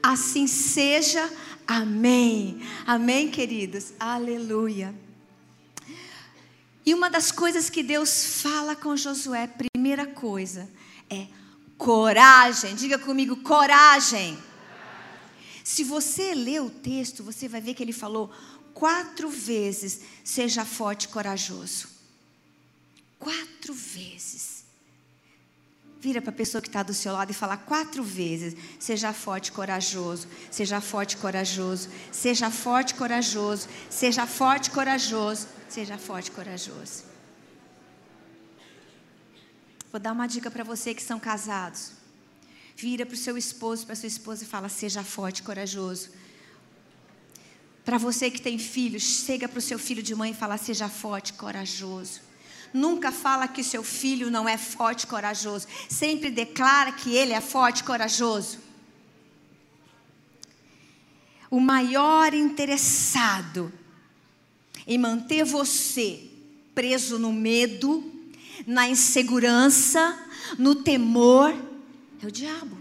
assim 0.02 0.46
seja. 0.46 1.30
Amém. 1.66 2.62
Amém, 2.86 3.30
queridos. 3.30 3.92
Aleluia. 4.00 4.94
E 6.86 6.94
uma 6.94 7.10
das 7.10 7.30
coisas 7.30 7.68
que 7.68 7.82
Deus 7.82 8.40
fala 8.40 8.74
com 8.74 8.96
Josué, 8.96 9.46
primeira 9.46 10.06
coisa, 10.06 10.66
é 11.10 11.26
coragem. 11.76 12.74
Diga 12.74 12.98
comigo, 12.98 13.36
coragem. 13.36 14.38
Se 15.64 15.82
você 15.82 16.34
ler 16.34 16.60
o 16.60 16.68
texto, 16.68 17.24
você 17.24 17.48
vai 17.48 17.58
ver 17.58 17.72
que 17.72 17.82
ele 17.82 17.92
falou 17.92 18.30
quatro 18.74 19.30
vezes: 19.30 20.00
seja 20.22 20.62
forte 20.62 21.04
e 21.04 21.08
corajoso. 21.08 21.88
Quatro 23.18 23.72
vezes. 23.72 24.62
Vira 25.98 26.20
para 26.20 26.28
a 26.28 26.34
pessoa 26.34 26.60
que 26.60 26.68
está 26.68 26.82
do 26.82 26.92
seu 26.92 27.14
lado 27.14 27.30
e 27.30 27.34
fala 27.34 27.56
quatro 27.56 28.04
vezes: 28.04 28.54
seja 28.78 29.10
forte 29.14 29.48
e 29.48 29.52
corajoso, 29.52 30.28
seja 30.50 30.82
forte 30.82 31.12
e 31.14 31.16
corajoso, 31.16 31.88
seja 32.12 32.50
forte 32.50 32.90
e 32.90 32.94
corajoso, 32.96 33.66
seja 33.88 34.26
forte 34.26 34.66
e 34.66 34.70
corajoso, 34.70 35.48
seja 35.66 35.96
forte 35.96 36.26
e 36.26 36.30
corajoso. 36.32 37.04
Vou 39.90 39.98
dar 39.98 40.12
uma 40.12 40.26
dica 40.26 40.50
para 40.50 40.62
você 40.62 40.92
que 40.92 41.02
são 41.02 41.18
casados. 41.18 42.03
Vira 42.76 43.06
para 43.06 43.14
o 43.14 43.18
seu 43.18 43.36
esposo, 43.38 43.86
para 43.86 43.94
sua 43.94 44.06
esposa 44.06 44.44
e 44.44 44.46
fala: 44.46 44.68
seja 44.68 45.02
forte 45.02 45.42
corajoso. 45.42 46.10
Para 47.84 47.98
você 47.98 48.30
que 48.30 48.40
tem 48.40 48.58
filhos, 48.58 49.02
chega 49.02 49.46
para 49.48 49.58
o 49.58 49.62
seu 49.62 49.78
filho 49.78 50.02
de 50.02 50.14
mãe 50.14 50.32
e 50.32 50.34
fala: 50.34 50.56
seja 50.56 50.88
forte, 50.88 51.32
corajoso. 51.34 52.20
Nunca 52.72 53.12
fala 53.12 53.46
que 53.46 53.62
seu 53.62 53.84
filho 53.84 54.30
não 54.30 54.48
é 54.48 54.58
forte, 54.58 55.06
corajoso. 55.06 55.66
Sempre 55.88 56.30
declara 56.30 56.90
que 56.90 57.14
ele 57.14 57.32
é 57.32 57.40
forte, 57.40 57.84
corajoso. 57.84 58.64
o 61.54 61.60
maior 61.60 62.34
interessado 62.34 63.72
em 64.84 64.98
manter 64.98 65.44
você 65.44 66.20
preso 66.74 67.16
no 67.16 67.32
medo, 67.32 68.02
na 68.66 68.88
insegurança, 68.88 70.18
no 70.58 70.74
temor, 70.74 71.54
é 72.24 72.28
o 72.28 72.32
diabo. 72.32 72.76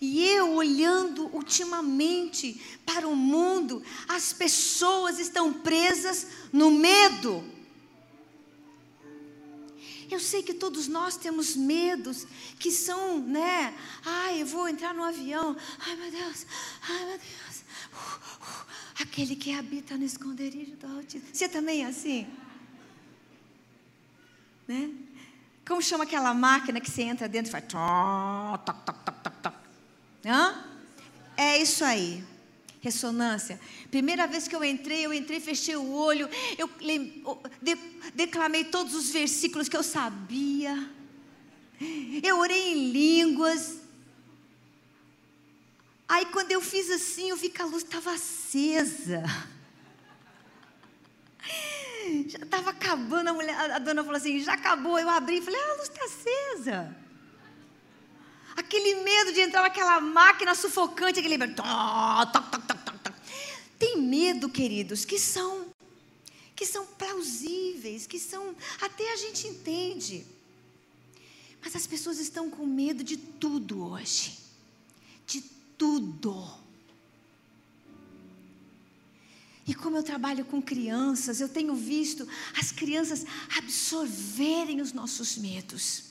E 0.00 0.24
eu 0.24 0.54
olhando 0.54 1.26
ultimamente 1.34 2.60
para 2.86 3.06
o 3.06 3.14
mundo, 3.14 3.82
as 4.08 4.32
pessoas 4.32 5.18
estão 5.18 5.52
presas 5.52 6.26
no 6.52 6.70
medo. 6.70 7.44
Eu 10.10 10.18
sei 10.18 10.42
que 10.42 10.54
todos 10.54 10.88
nós 10.88 11.18
temos 11.18 11.54
medos 11.54 12.26
que 12.58 12.70
são, 12.70 13.18
né? 13.18 13.76
Ai, 14.02 14.40
eu 14.40 14.46
vou 14.46 14.66
entrar 14.66 14.94
no 14.94 15.04
avião. 15.04 15.54
Ai, 15.78 15.96
meu 15.96 16.10
Deus. 16.10 16.46
Ai, 16.80 17.04
meu 17.04 17.18
Deus. 17.18 17.58
Uh, 17.92 18.42
uh, 18.42 18.66
aquele 19.00 19.36
que 19.36 19.52
habita 19.52 19.98
no 19.98 20.04
esconderijo 20.04 20.76
do 20.76 20.86
Altíssimo. 20.86 21.28
Você 21.30 21.46
também 21.46 21.84
é 21.84 21.88
assim? 21.88 22.26
Né? 24.66 24.90
Como 25.68 25.82
chama 25.82 26.04
aquela 26.04 26.32
máquina 26.32 26.80
que 26.80 26.90
você 26.90 27.02
entra 27.02 27.28
dentro 27.28 27.50
e 27.50 27.52
faz 27.52 27.64
toc, 27.64 28.64
toc, 28.64 28.84
toc, 28.86 29.20
toc, 29.22 29.36
toc. 29.42 29.54
Hã? 30.24 30.64
É 31.36 31.58
isso 31.58 31.84
aí. 31.84 32.24
Ressonância. 32.80 33.60
Primeira 33.90 34.26
vez 34.26 34.48
que 34.48 34.56
eu 34.56 34.64
entrei, 34.64 35.04
eu 35.04 35.12
entrei, 35.12 35.40
fechei 35.40 35.76
o 35.76 35.92
olho, 35.92 36.26
eu 36.56 36.70
declamei 38.14 38.64
todos 38.64 38.94
os 38.94 39.10
versículos 39.10 39.68
que 39.68 39.76
eu 39.76 39.82
sabia. 39.82 40.90
Eu 42.22 42.38
orei 42.38 42.72
em 42.72 42.90
línguas. 42.90 43.76
Aí 46.08 46.24
quando 46.26 46.50
eu 46.50 46.62
fiz 46.62 46.90
assim, 46.90 47.28
eu 47.28 47.36
vi 47.36 47.50
que 47.50 47.60
a 47.60 47.66
luz 47.66 47.82
estava 47.82 48.12
acesa. 48.14 49.22
Já 52.28 52.38
estava 52.38 52.70
acabando, 52.70 53.30
a, 53.30 53.32
mulher, 53.32 53.70
a 53.72 53.78
dona 53.78 54.04
falou 54.04 54.18
assim, 54.18 54.40
já 54.40 54.52
acabou. 54.52 54.98
Eu 54.98 55.08
abri 55.08 55.38
e 55.38 55.42
falei, 55.42 55.58
ah, 55.60 55.72
a 55.72 55.76
luz 55.76 55.88
está 55.88 56.04
acesa 56.04 56.96
aquele 58.58 58.96
medo 58.96 59.32
de 59.32 59.40
entrar 59.40 59.62
naquela 59.62 60.00
máquina 60.00 60.54
sufocante, 60.54 61.20
aquele. 61.20 61.38
Tem 63.78 64.02
medo, 64.02 64.48
queridos, 64.48 65.04
que 65.04 65.18
são 65.18 65.68
que 66.56 66.66
são 66.66 66.84
plausíveis, 66.84 68.04
que 68.04 68.18
são 68.18 68.56
até 68.80 69.12
a 69.12 69.16
gente 69.16 69.46
entende. 69.46 70.26
Mas 71.62 71.76
as 71.76 71.86
pessoas 71.86 72.18
estão 72.18 72.50
com 72.50 72.66
medo 72.66 73.04
de 73.04 73.16
tudo 73.16 73.92
hoje. 73.92 74.36
De 75.24 75.40
tudo. 75.40 76.44
E 79.68 79.74
como 79.74 79.98
eu 79.98 80.02
trabalho 80.02 80.46
com 80.46 80.62
crianças, 80.62 81.42
eu 81.42 81.48
tenho 81.48 81.74
visto 81.74 82.26
as 82.58 82.72
crianças 82.72 83.26
absorverem 83.54 84.80
os 84.80 84.94
nossos 84.94 85.36
medos. 85.36 86.04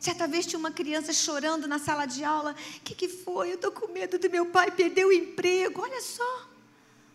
Certa 0.00 0.26
vez 0.26 0.44
tinha 0.44 0.58
uma 0.58 0.72
criança 0.72 1.12
chorando 1.12 1.68
na 1.68 1.78
sala 1.78 2.06
de 2.06 2.24
aula. 2.24 2.56
O 2.78 2.80
que, 2.80 2.96
que 2.96 3.08
foi? 3.08 3.50
Eu 3.50 3.54
estou 3.54 3.70
com 3.70 3.92
medo 3.92 4.18
do 4.18 4.28
meu 4.28 4.44
pai 4.46 4.72
perder 4.72 5.06
o 5.06 5.12
emprego. 5.12 5.82
Olha 5.82 6.00
só. 6.00 6.48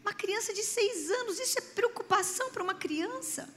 Uma 0.01 0.13
criança 0.13 0.53
de 0.53 0.63
seis 0.63 1.11
anos, 1.11 1.39
isso 1.39 1.59
é 1.59 1.61
preocupação 1.61 2.49
para 2.51 2.63
uma 2.63 2.75
criança. 2.75 3.49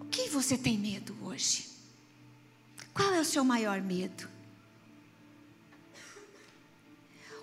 O 0.00 0.06
que 0.06 0.30
você 0.30 0.56
tem 0.56 0.78
medo 0.78 1.14
hoje? 1.20 1.68
Qual 2.94 3.12
é 3.12 3.20
o 3.20 3.24
seu 3.24 3.44
maior 3.44 3.82
medo? 3.82 4.31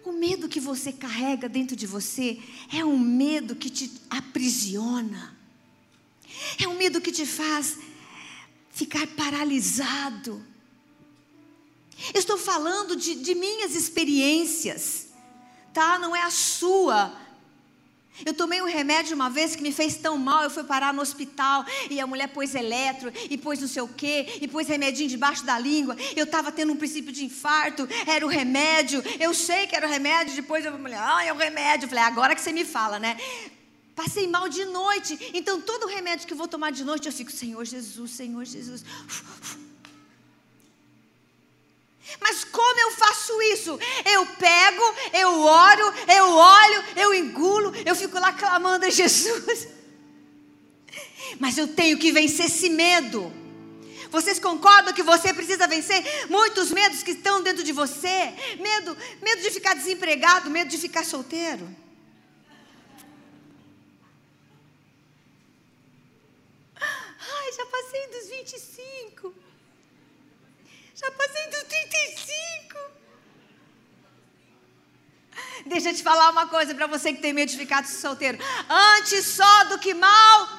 O 0.04 0.12
medo 0.12 0.48
que 0.48 0.60
você 0.60 0.92
carrega 0.92 1.50
dentro 1.50 1.76
de 1.76 1.86
você 1.86 2.40
é 2.74 2.84
um 2.84 2.98
medo 2.98 3.56
que 3.56 3.70
te 3.70 3.92
aprisiona. 4.10 5.38
É 6.58 6.68
um 6.68 6.76
medo 6.76 7.02
que 7.02 7.12
te 7.12 7.26
faz 7.26 7.78
ficar 8.72 9.06
paralisado. 9.08 10.42
estou 12.14 12.38
falando 12.38 12.96
de, 12.96 13.16
de 13.16 13.36
minhas 13.36 13.76
experiências, 13.76 15.08
tá? 15.74 16.00
Não 16.00 16.16
é 16.16 16.22
a 16.22 16.32
sua. 16.32 17.14
Eu 18.26 18.34
tomei 18.34 18.62
um 18.62 18.66
remédio 18.66 19.16
uma 19.16 19.30
vez 19.30 19.56
que 19.56 19.64
me 19.64 19.72
fez 19.72 19.96
tão 19.96 20.18
mal, 20.18 20.44
eu 20.44 20.50
fui 20.50 20.64
parar 20.64 20.94
no 20.94 21.02
hospital 21.02 21.66
e 21.90 22.00
a 22.00 22.08
mulher 22.08 22.28
pôs 22.28 22.56
eletro 22.56 23.12
e 23.30 23.38
pôs 23.38 23.60
não 23.60 23.68
sei 23.68 23.82
o 23.82 23.88
quê, 23.88 24.40
e 24.42 24.48
pôs 24.48 24.68
remedinho 24.68 25.10
debaixo 25.10 25.46
da 25.46 25.58
língua. 25.58 25.96
Eu 26.16 26.26
estava 26.26 26.52
tendo 26.52 26.74
um 26.74 26.76
princípio 26.76 27.12
de 27.12 27.26
infarto, 27.26 27.88
era 28.06 28.26
o 28.26 28.30
remédio. 28.30 29.04
Eu 29.20 29.34
sei 29.34 29.68
que 29.68 29.76
era 29.76 29.88
o 29.88 29.90
remédio, 29.90 30.36
depois 30.36 30.66
eu 30.66 30.72
falei, 30.72 30.98
ah, 30.98 31.26
é 31.26 31.34
o 31.34 31.38
remédio. 31.38 31.86
Eu 31.86 31.90
falei, 31.90 32.04
agora 32.04 32.36
que 32.36 32.42
você 32.42 32.52
me 32.52 32.66
fala, 32.66 33.00
né? 33.00 33.18
Passei 33.96 34.28
mal 34.28 34.48
de 34.48 34.64
noite. 34.66 35.32
Então, 35.34 35.60
todo 35.60 35.86
remédio 35.86 36.26
que 36.26 36.34
eu 36.34 36.38
vou 36.38 36.48
tomar 36.48 36.72
de 36.72 36.86
noite, 36.86 37.08
eu 37.08 37.12
fico, 37.12 37.32
Senhor 37.32 37.66
Jesus, 37.66 38.12
Senhor 38.12 38.46
Jesus. 38.46 38.84
Mas 42.20 42.44
como 42.44 42.80
eu 42.80 42.92
faço 42.92 43.42
isso? 43.42 43.80
Eu 44.06 44.26
pego, 44.26 44.84
eu 45.14 45.42
oro, 45.42 45.94
eu 46.16 46.30
olho, 46.30 46.84
eu 46.96 47.14
engulo, 47.14 47.74
eu 47.86 47.96
fico 47.96 48.20
lá 48.20 48.34
clamando 48.34 48.86
a 48.86 48.90
Jesus. 48.90 49.68
Mas 51.40 51.58
eu 51.58 51.68
tenho 51.68 51.98
que 51.98 52.12
vencer 52.12 52.46
esse 52.48 52.70
medo. 52.70 53.32
Vocês 54.10 54.40
concordam 54.40 54.94
que 54.94 55.04
você 55.04 55.32
precisa 55.34 55.68
vencer 55.68 56.04
muitos 56.30 56.72
medos 56.72 57.04
que 57.04 57.12
estão 57.12 57.44
dentro 57.44 57.64
de 57.64 57.72
você? 57.72 58.34
Medo, 58.60 58.98
medo 59.22 59.42
de 59.42 59.52
ficar 59.52 59.76
desempregado, 59.76 60.50
medo 60.50 60.70
de 60.70 60.78
ficar 60.80 61.06
solteiro. 61.06 61.70
Ai, 66.76 67.52
já 67.54 67.66
passei 67.68 68.08
dos 68.08 68.30
25. 68.30 69.49
Já 71.00 71.10
passei 71.12 71.48
dos 71.48 71.64
35. 71.64 72.76
Deixa 75.66 75.92
eu 75.92 75.96
te 75.96 76.04
falar 76.04 76.30
uma 76.30 76.48
coisa 76.48 76.76
para 76.76 76.88
você 76.88 77.14
que 77.14 77.22
tem 77.22 77.32
medo 77.32 77.50
de 77.50 77.58
ficar 77.58 77.86
solteiro. 77.88 78.38
Antes 78.98 79.26
só 79.26 79.64
do 79.66 79.80
que 79.80 79.94
mal 79.94 80.50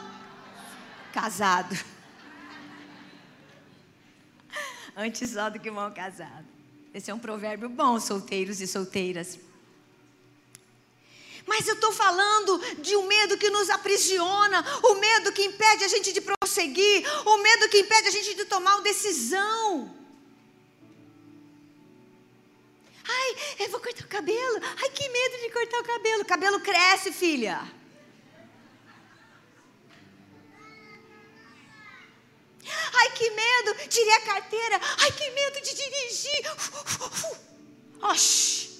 casado. 1.13 1.79
Antes 4.97 5.31
só 5.31 5.51
do 5.51 5.61
que 5.61 5.71
mal 5.71 5.93
casado. 5.93 6.47
Esse 6.95 7.11
é 7.11 7.15
um 7.15 7.19
provérbio 7.19 7.69
bom, 7.69 8.01
solteiros 8.01 8.63
e 8.63 8.67
solteiras. 8.67 9.39
Mas 11.47 11.69
eu 11.69 11.75
estou 11.75 11.93
falando 11.93 12.81
de 12.81 12.97
um 12.97 13.07
medo 13.07 13.37
que 13.37 13.51
nos 13.51 13.69
aprisiona, 13.69 14.65
o 14.85 14.95
medo 14.95 15.33
que 15.33 15.45
impede 15.45 15.85
a 15.85 15.89
gente 15.89 16.13
de 16.15 16.21
prosseguir, 16.23 17.05
o 17.27 17.37
medo 17.39 17.69
que 17.69 17.81
impede 17.81 18.09
a 18.09 18.11
gente 18.11 18.35
de 18.35 18.47
tomar 18.47 18.77
uma 18.77 18.83
decisão. 18.83 20.00
Ai, 23.31 23.67
eu 23.67 23.71
vou 23.71 23.81
cortar 23.81 24.05
o 24.05 24.09
cabelo. 24.09 24.61
Ai, 24.83 24.91
que 24.91 25.09
medo 25.09 25.39
de 25.43 25.51
cortar 25.51 25.81
o 25.81 25.85
cabelo. 25.85 26.23
O 26.23 26.27
cabelo 26.27 26.61
cresce, 26.61 27.13
filha. 27.13 27.61
Ai, 32.93 33.11
que 33.13 33.31
medo, 33.31 33.89
tirei 33.89 34.13
a 34.13 34.21
carteira. 34.21 34.81
Ai, 34.99 35.13
que 35.13 35.31
medo 35.31 35.61
de 35.61 35.75
dirigir. 35.75 36.43
Oxi. 38.03 38.71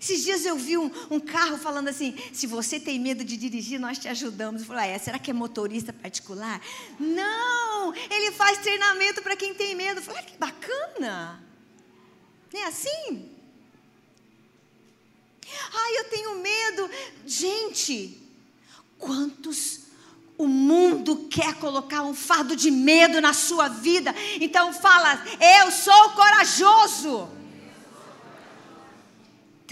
Esses 0.00 0.24
dias 0.24 0.44
eu 0.44 0.56
vi 0.56 0.76
um, 0.76 0.90
um, 1.10 1.20
carro 1.20 1.56
falando 1.56 1.88
assim: 1.88 2.16
se 2.32 2.46
você 2.46 2.80
tem 2.80 2.98
medo 2.98 3.24
de 3.24 3.36
dirigir, 3.36 3.78
nós 3.78 3.98
te 3.98 4.08
ajudamos. 4.08 4.62
Eu 4.62 4.66
falei: 4.66 4.84
ah, 4.90 4.94
é, 4.94 4.98
será 4.98 5.18
que 5.18 5.30
é 5.30 5.34
motorista 5.34 5.92
particular? 5.92 6.60
Não, 6.98 7.94
ele 7.94 8.32
faz 8.32 8.58
treinamento 8.58 9.22
para 9.22 9.36
quem 9.36 9.54
tem 9.54 9.76
medo. 9.76 10.00
Eu 10.00 10.02
falei: 10.02 10.20
ah, 10.20 10.24
que 10.24 10.36
bacana. 10.36 11.44
Não 12.52 12.60
é 12.60 12.64
assim? 12.64 13.31
Ai, 15.72 15.98
eu 15.98 16.04
tenho 16.04 16.36
medo. 16.36 16.90
Gente, 17.26 18.20
quantos 18.98 19.80
o 20.38 20.46
mundo 20.46 21.28
quer 21.30 21.54
colocar 21.54 22.02
um 22.02 22.14
fardo 22.14 22.56
de 22.56 22.70
medo 22.70 23.20
na 23.20 23.32
sua 23.32 23.68
vida. 23.68 24.14
Então 24.40 24.72
fala: 24.72 25.22
eu 25.60 25.70
sou 25.70 26.10
corajoso 26.10 27.28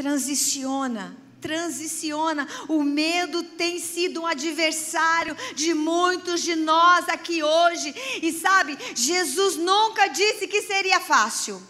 transiciona, 0.00 1.14
transiciona. 1.42 2.48
O 2.68 2.82
medo 2.82 3.42
tem 3.42 3.78
sido 3.78 4.22
um 4.22 4.26
adversário 4.26 5.36
de 5.54 5.74
muitos 5.74 6.42
de 6.42 6.54
nós 6.56 7.06
aqui 7.08 7.42
hoje. 7.42 7.94
E 8.22 8.32
sabe, 8.32 8.78
Jesus 8.94 9.56
nunca 9.56 10.06
disse 10.08 10.48
que 10.48 10.62
seria 10.62 11.00
fácil, 11.00 11.62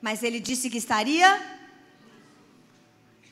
mas 0.00 0.22
ele 0.22 0.40
disse 0.40 0.70
que 0.70 0.78
estaria. 0.78 1.57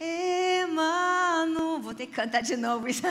Emmanuel, 0.01 1.81
vou 1.81 1.95
ter 1.95 2.07
que 2.07 2.13
cantar 2.13 2.43
de 2.43 2.57
novo 2.57 2.89
isso. 2.89 3.03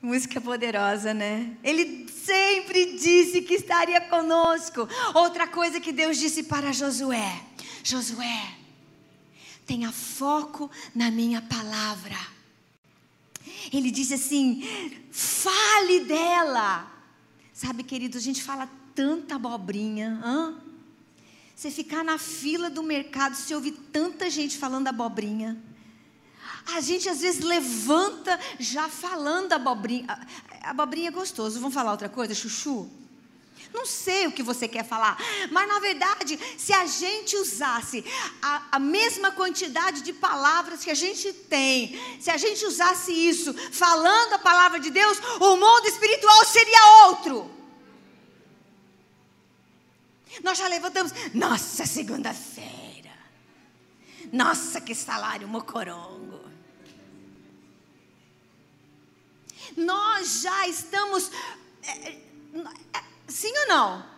Música 0.00 0.40
poderosa, 0.40 1.14
né? 1.14 1.56
Ele 1.62 2.08
sempre 2.08 2.98
disse 2.98 3.42
que 3.42 3.54
estaria 3.54 4.00
conosco. 4.00 4.88
Outra 5.14 5.46
coisa 5.46 5.80
que 5.80 5.92
Deus 5.92 6.18
disse 6.18 6.42
para 6.44 6.72
Josué: 6.72 7.40
Josué, 7.84 8.54
tenha 9.66 9.92
foco 9.92 10.70
na 10.94 11.10
minha 11.10 11.40
palavra. 11.42 12.18
Ele 13.72 13.90
disse 13.90 14.14
assim: 14.14 14.62
fale 15.10 16.00
dela. 16.00 16.90
Sabe, 17.52 17.84
querido, 17.84 18.18
a 18.18 18.20
gente 18.20 18.42
fala 18.42 18.68
tanta 18.94 19.36
abobrinha. 19.36 20.20
Hã? 20.24 20.71
Você 21.62 21.70
ficar 21.70 22.02
na 22.02 22.18
fila 22.18 22.68
do 22.68 22.82
mercado, 22.82 23.36
se 23.36 23.54
ouvir 23.54 23.70
tanta 23.92 24.28
gente 24.28 24.58
falando 24.58 24.88
abobrinha. 24.88 25.56
A 26.74 26.80
gente 26.80 27.08
às 27.08 27.20
vezes 27.20 27.40
levanta 27.40 28.36
já 28.58 28.88
falando 28.88 29.52
abobrinha. 29.52 30.04
Abobrinha 30.62 31.06
é 31.06 31.12
gostoso. 31.12 31.60
Vamos 31.60 31.72
falar 31.72 31.92
outra 31.92 32.08
coisa, 32.08 32.34
chuchu? 32.34 32.90
Não 33.72 33.86
sei 33.86 34.26
o 34.26 34.32
que 34.32 34.42
você 34.42 34.66
quer 34.66 34.84
falar, 34.84 35.16
mas 35.52 35.68
na 35.68 35.78
verdade, 35.78 36.36
se 36.58 36.72
a 36.72 36.84
gente 36.84 37.36
usasse 37.36 38.04
a, 38.42 38.62
a, 38.72 38.78
mesma 38.80 39.30
quantidade 39.30 40.02
de 40.02 40.12
palavras 40.12 40.82
que 40.82 40.90
a 40.90 40.94
gente 40.94 41.32
tem, 41.32 41.96
se 42.20 42.28
a 42.28 42.36
gente 42.36 42.66
usasse 42.66 43.12
isso 43.12 43.54
falando 43.70 44.32
a 44.32 44.38
palavra 44.40 44.80
de 44.80 44.90
Deus, 44.90 45.16
o 45.38 45.56
mundo 45.56 45.86
espiritual 45.86 46.44
seria 46.44 47.06
outro. 47.06 47.61
Nós 50.42 50.58
já 50.58 50.68
levantamos, 50.68 51.12
nossa, 51.34 51.84
segunda-feira, 51.84 53.10
nossa, 54.32 54.80
que 54.80 54.94
salário 54.94 55.46
mocorongo. 55.46 56.40
Nós 59.76 60.42
já 60.42 60.68
estamos. 60.68 61.30
É, 61.82 62.08
é, 62.08 63.04
sim 63.28 63.52
ou 63.58 63.68
não? 63.68 64.12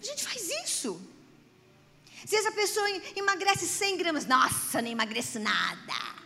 A 0.00 0.04
gente 0.04 0.24
faz 0.24 0.48
isso. 0.64 1.00
Se 2.26 2.36
essa 2.36 2.52
pessoa 2.52 2.86
emagrece 3.16 3.66
100 3.66 3.96
gramas, 3.96 4.26
nossa, 4.26 4.80
não 4.80 4.88
emagrece 4.88 5.38
nada. 5.38 6.20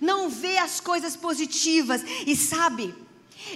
Não 0.00 0.28
vê 0.28 0.58
as 0.58 0.80
coisas 0.80 1.16
positivas 1.16 2.02
e 2.26 2.36
sabe, 2.36 2.94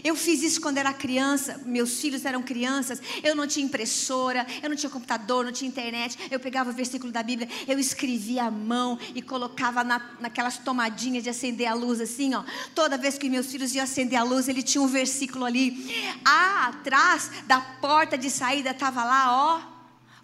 eu 0.05 0.15
fiz 0.17 0.43
isso 0.43 0.61
quando 0.61 0.79
era 0.79 0.93
criança, 0.93 1.61
meus 1.65 2.01
filhos 2.01 2.25
eram 2.25 2.43
crianças, 2.43 3.01
eu 3.23 3.35
não 3.35 3.47
tinha 3.47 3.65
impressora, 3.65 4.47
eu 4.63 4.69
não 4.69 4.77
tinha 4.77 4.91
computador, 4.91 5.45
não 5.45 5.53
tinha 5.53 5.69
internet. 5.69 6.17
Eu 6.31 6.41
pegava 6.41 6.71
o 6.71 6.73
versículo 6.73 7.13
da 7.13 7.23
Bíblia, 7.23 7.49
eu 7.67 7.79
escrevia 7.79 8.45
à 8.45 8.51
mão 8.51 8.99
e 9.15 9.21
colocava 9.21 9.83
na, 9.85 10.01
naquelas 10.21 10.59
tomadinhas 10.59 11.25
de 11.25 11.31
acender 11.31 11.67
a 11.67 11.75
luz, 11.75 12.01
assim, 12.01 12.35
ó. 12.35 12.45
Toda 12.75 12.97
vez 12.97 13.19
que 13.19 13.29
meus 13.29 13.51
filhos 13.51 13.75
iam 13.75 13.85
acender 13.85 14.19
a 14.19 14.23
luz, 14.23 14.49
ele 14.49 14.63
tinha 14.63 14.83
um 14.83 14.87
versículo 14.87 15.45
ali. 15.45 16.13
Ah, 16.25 16.69
atrás 16.69 17.31
da 17.47 17.61
porta 17.61 18.17
de 18.17 18.31
saída 18.31 18.71
estava 18.71 19.05
lá, 19.05 19.33
ó, 19.33 19.61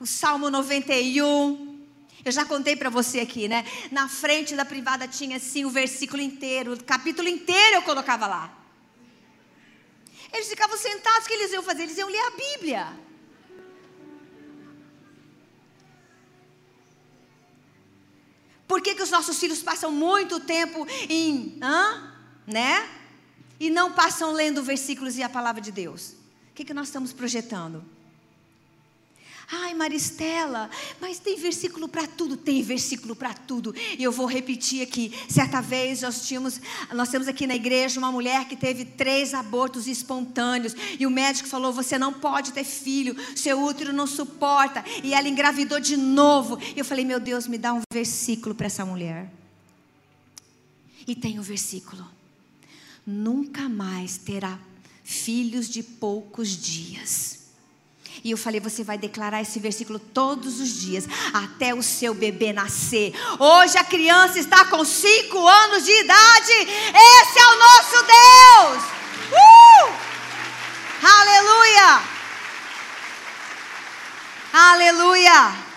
o 0.01 0.07
Salmo 0.07 0.51
91. 0.51 1.79
Eu 2.25 2.33
já 2.33 2.44
contei 2.44 2.77
para 2.77 2.90
você 2.90 3.21
aqui, 3.21 3.49
né? 3.49 3.64
Na 3.90 4.09
frente 4.09 4.55
da 4.55 4.64
privada 4.64 5.09
tinha 5.09 5.37
assim 5.37 5.64
o 5.64 5.71
versículo 5.71 6.23
inteiro, 6.23 6.75
o 6.75 6.85
capítulo 6.85 7.29
inteiro 7.29 7.77
eu 7.77 7.83
colocava 7.83 8.27
lá. 8.27 8.58
Eles 10.33 10.49
ficavam 10.49 10.77
sentados, 10.77 11.25
o 11.25 11.29
que 11.29 11.35
eles 11.35 11.53
iam 11.53 11.62
fazer? 11.62 11.83
Eles 11.85 11.99
iam 11.99 12.09
ler 12.09 12.21
a 12.21 12.31
Bíblia. 12.31 13.09
Por 18.67 18.83
que, 18.83 18.95
que 18.95 19.03
os 19.03 19.11
nossos 19.11 19.38
filhos 19.38 19.62
passam 19.62 19.91
muito 19.91 20.38
tempo 20.41 20.87
em, 21.09 21.59
hã? 21.62 22.12
né? 22.47 22.88
E 23.59 23.71
não 23.71 23.93
passam 23.93 24.33
lendo 24.33 24.62
versículos 24.62 25.17
e 25.17 25.23
a 25.23 25.29
palavra 25.29 25.61
de 25.61 25.73
Deus? 25.73 26.14
O 26.51 26.55
que, 26.55 26.64
que 26.64 26.75
nós 26.75 26.88
estamos 26.88 27.12
projetando? 27.12 27.85
Ai, 29.51 29.73
Maristela, 29.73 30.69
mas 31.01 31.19
tem 31.19 31.39
versículo 31.39 31.89
para 31.89 32.07
tudo, 32.07 32.37
tem 32.37 32.63
versículo 32.63 33.17
para 33.17 33.33
tudo. 33.33 33.75
E 33.99 34.05
eu 34.05 34.13
vou 34.13 34.27
repetir 34.27 34.83
aqui. 34.83 35.11
Certa 35.27 35.63
vez 35.63 36.03
nós 36.03 36.27
tínhamos, 36.29 36.61
nós 36.93 37.09
temos 37.09 37.27
aqui 37.27 37.47
na 37.47 37.55
igreja 37.55 37.99
uma 37.99 38.13
mulher 38.13 38.47
que 38.47 38.55
teve 38.55 38.85
três 38.85 39.33
abortos 39.33 39.87
espontâneos 39.87 40.75
e 40.99 41.07
o 41.07 41.11
médico 41.11 41.49
falou: 41.49 41.73
"Você 41.73 41.99
não 41.99 42.13
pode 42.13 42.53
ter 42.53 42.65
filho, 42.65 43.17
seu 43.35 43.63
útero 43.63 43.91
não 43.91 44.07
suporta". 44.07 44.85
E 45.03 45.15
ela 45.15 45.27
engravidou 45.27 45.81
de 45.81 45.97
novo. 45.97 46.59
E 46.77 46.79
eu 46.79 46.85
falei: 46.85 47.07
"Meu 47.07 47.19
Deus, 47.19 47.47
me 47.47 47.57
dá 47.57 47.73
um 47.73 47.81
versículo 47.91 48.55
para 48.55 48.67
essa 48.67 48.85
mulher". 48.85 49.33
E 51.07 51.15
tem 51.15 51.39
o 51.39 51.41
um 51.41 51.45
versículo: 51.45 52.07
Nunca 53.07 53.67
mais 53.67 54.19
terá 54.19 54.59
filhos 55.03 55.71
de 55.71 55.83
poucos 55.83 56.51
dias. 56.51 57.38
E 58.25 58.31
eu 58.31 58.37
falei: 58.37 58.61
você 58.61 58.83
vai 58.83 58.99
declarar 58.99 59.43
esse 59.43 59.59
versículo 59.59 59.99
todos 59.99 60.61
os 60.61 60.81
dias, 60.81 61.07
até 61.33 61.75
o 61.75 61.83
seu 61.83 62.15
bebê 62.15 62.53
nascer. 62.53 63.13
Hoje 63.39 63.77
a 63.79 63.85
criança 63.85 64.39
está 64.39 64.65
com 64.67 64.85
cinco 64.85 65.47
anos 65.47 65.85
de 65.85 65.93
idade. 65.93 66.53
Esse 66.53 67.39
é 67.39 67.47
o 67.47 67.59
nosso 67.59 67.97
Deus. 68.07 68.85
Uh! 69.33 70.09
Aleluia! 71.03 72.03
Aleluia! 74.53 75.69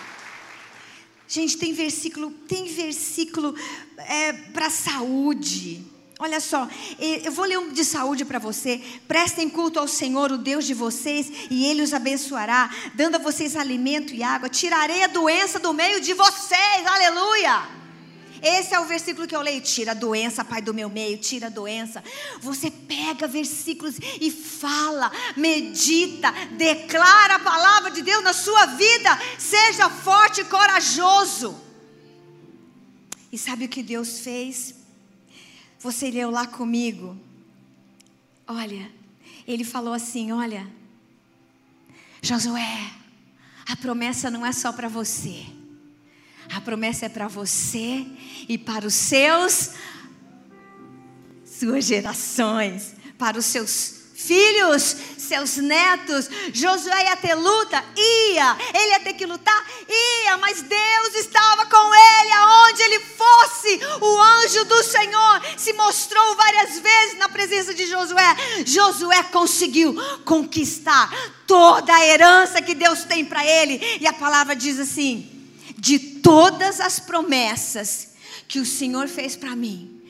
Gente, 1.28 1.56
tem 1.56 1.72
versículo, 1.72 2.30
tem 2.46 2.66
versículo 2.66 3.54
é, 3.96 4.32
para 4.32 4.68
saúde. 4.68 5.82
Olha 6.24 6.38
só, 6.38 6.68
eu 7.00 7.32
vou 7.32 7.44
ler 7.44 7.58
um 7.58 7.72
de 7.72 7.84
saúde 7.84 8.24
para 8.24 8.38
você. 8.38 8.80
Prestem 9.08 9.50
culto 9.50 9.80
ao 9.80 9.88
Senhor, 9.88 10.30
o 10.30 10.38
Deus 10.38 10.64
de 10.64 10.72
vocês, 10.72 11.28
e 11.50 11.66
Ele 11.66 11.82
os 11.82 11.92
abençoará, 11.92 12.70
dando 12.94 13.16
a 13.16 13.18
vocês 13.18 13.56
alimento 13.56 14.14
e 14.14 14.22
água. 14.22 14.48
Tirarei 14.48 15.02
a 15.02 15.08
doença 15.08 15.58
do 15.58 15.74
meio 15.74 16.00
de 16.00 16.14
vocês, 16.14 16.86
aleluia. 16.86 17.68
Esse 18.40 18.72
é 18.72 18.78
o 18.78 18.84
versículo 18.84 19.26
que 19.26 19.34
eu 19.34 19.40
leio. 19.40 19.60
Tira 19.62 19.90
a 19.90 19.94
doença, 19.94 20.44
Pai 20.44 20.62
do 20.62 20.72
meu 20.72 20.88
meio, 20.88 21.18
tira 21.18 21.48
a 21.48 21.50
doença. 21.50 22.04
Você 22.38 22.70
pega 22.70 23.26
versículos 23.26 23.96
e 24.20 24.30
fala, 24.30 25.10
medita, 25.36 26.30
declara 26.52 27.34
a 27.34 27.40
palavra 27.40 27.90
de 27.90 28.00
Deus 28.00 28.22
na 28.22 28.32
sua 28.32 28.66
vida. 28.66 29.18
Seja 29.40 29.90
forte 29.90 30.42
e 30.42 30.44
corajoso. 30.44 31.60
E 33.32 33.36
sabe 33.36 33.64
o 33.64 33.68
que 33.68 33.82
Deus 33.82 34.20
fez? 34.20 34.81
Você 35.82 36.12
leu 36.12 36.30
lá 36.30 36.46
comigo. 36.46 37.18
Olha, 38.46 38.88
ele 39.46 39.64
falou 39.64 39.92
assim: 39.92 40.30
Olha, 40.30 40.70
Josué, 42.22 42.92
a 43.66 43.74
promessa 43.74 44.30
não 44.30 44.46
é 44.46 44.52
só 44.52 44.72
para 44.72 44.88
você. 44.88 45.44
A 46.54 46.60
promessa 46.60 47.06
é 47.06 47.08
para 47.08 47.26
você 47.26 48.06
e 48.48 48.56
para 48.56 48.86
os 48.86 48.94
seus 48.94 49.70
suas 51.44 51.84
gerações, 51.84 52.94
para 53.18 53.38
os 53.38 53.46
seus 53.46 54.01
filhos, 54.26 54.96
seus 55.18 55.56
netos. 55.56 56.28
Josué 56.52 57.04
ia 57.04 57.16
ter 57.16 57.34
luta? 57.34 57.82
Ia. 57.96 58.56
Ele 58.74 58.90
ia 58.90 59.00
ter 59.00 59.14
que 59.14 59.26
lutar? 59.26 59.66
Ia. 59.88 60.36
Mas 60.38 60.62
Deus 60.62 61.14
estava 61.14 61.66
com 61.66 61.94
ele 61.94 62.32
aonde 62.32 62.82
ele 62.82 63.00
fosse. 63.00 63.80
O 64.00 64.22
anjo 64.22 64.64
do 64.64 64.82
Senhor 64.82 65.42
se 65.56 65.72
mostrou 65.72 66.36
várias 66.36 66.78
vezes 66.78 67.18
na 67.18 67.28
presença 67.28 67.74
de 67.74 67.86
Josué. 67.86 68.36
Josué 68.66 69.22
conseguiu 69.24 69.94
conquistar 70.24 71.10
toda 71.46 71.94
a 71.94 72.06
herança 72.06 72.62
que 72.62 72.74
Deus 72.74 73.04
tem 73.04 73.24
para 73.24 73.44
ele. 73.44 73.98
E 74.00 74.06
a 74.06 74.12
palavra 74.12 74.54
diz 74.54 74.78
assim: 74.78 75.28
de 75.82 75.98
todas 75.98 76.80
as 76.80 77.00
promessas 77.00 78.10
que 78.46 78.60
o 78.60 78.66
Senhor 78.66 79.08
fez 79.08 79.34
para 79.34 79.56
mim, 79.56 80.00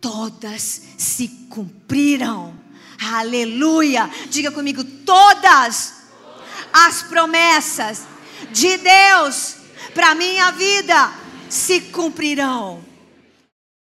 todas 0.00 0.82
se 0.96 1.28
cumpriram. 1.50 2.65
Aleluia. 3.00 4.10
Diga 4.28 4.50
comigo: 4.50 4.84
todas 4.84 5.94
as 6.72 7.02
promessas 7.02 8.02
de 8.50 8.76
Deus 8.78 9.56
para 9.94 10.14
minha 10.14 10.50
vida 10.52 11.12
se 11.48 11.80
cumprirão. 11.80 12.85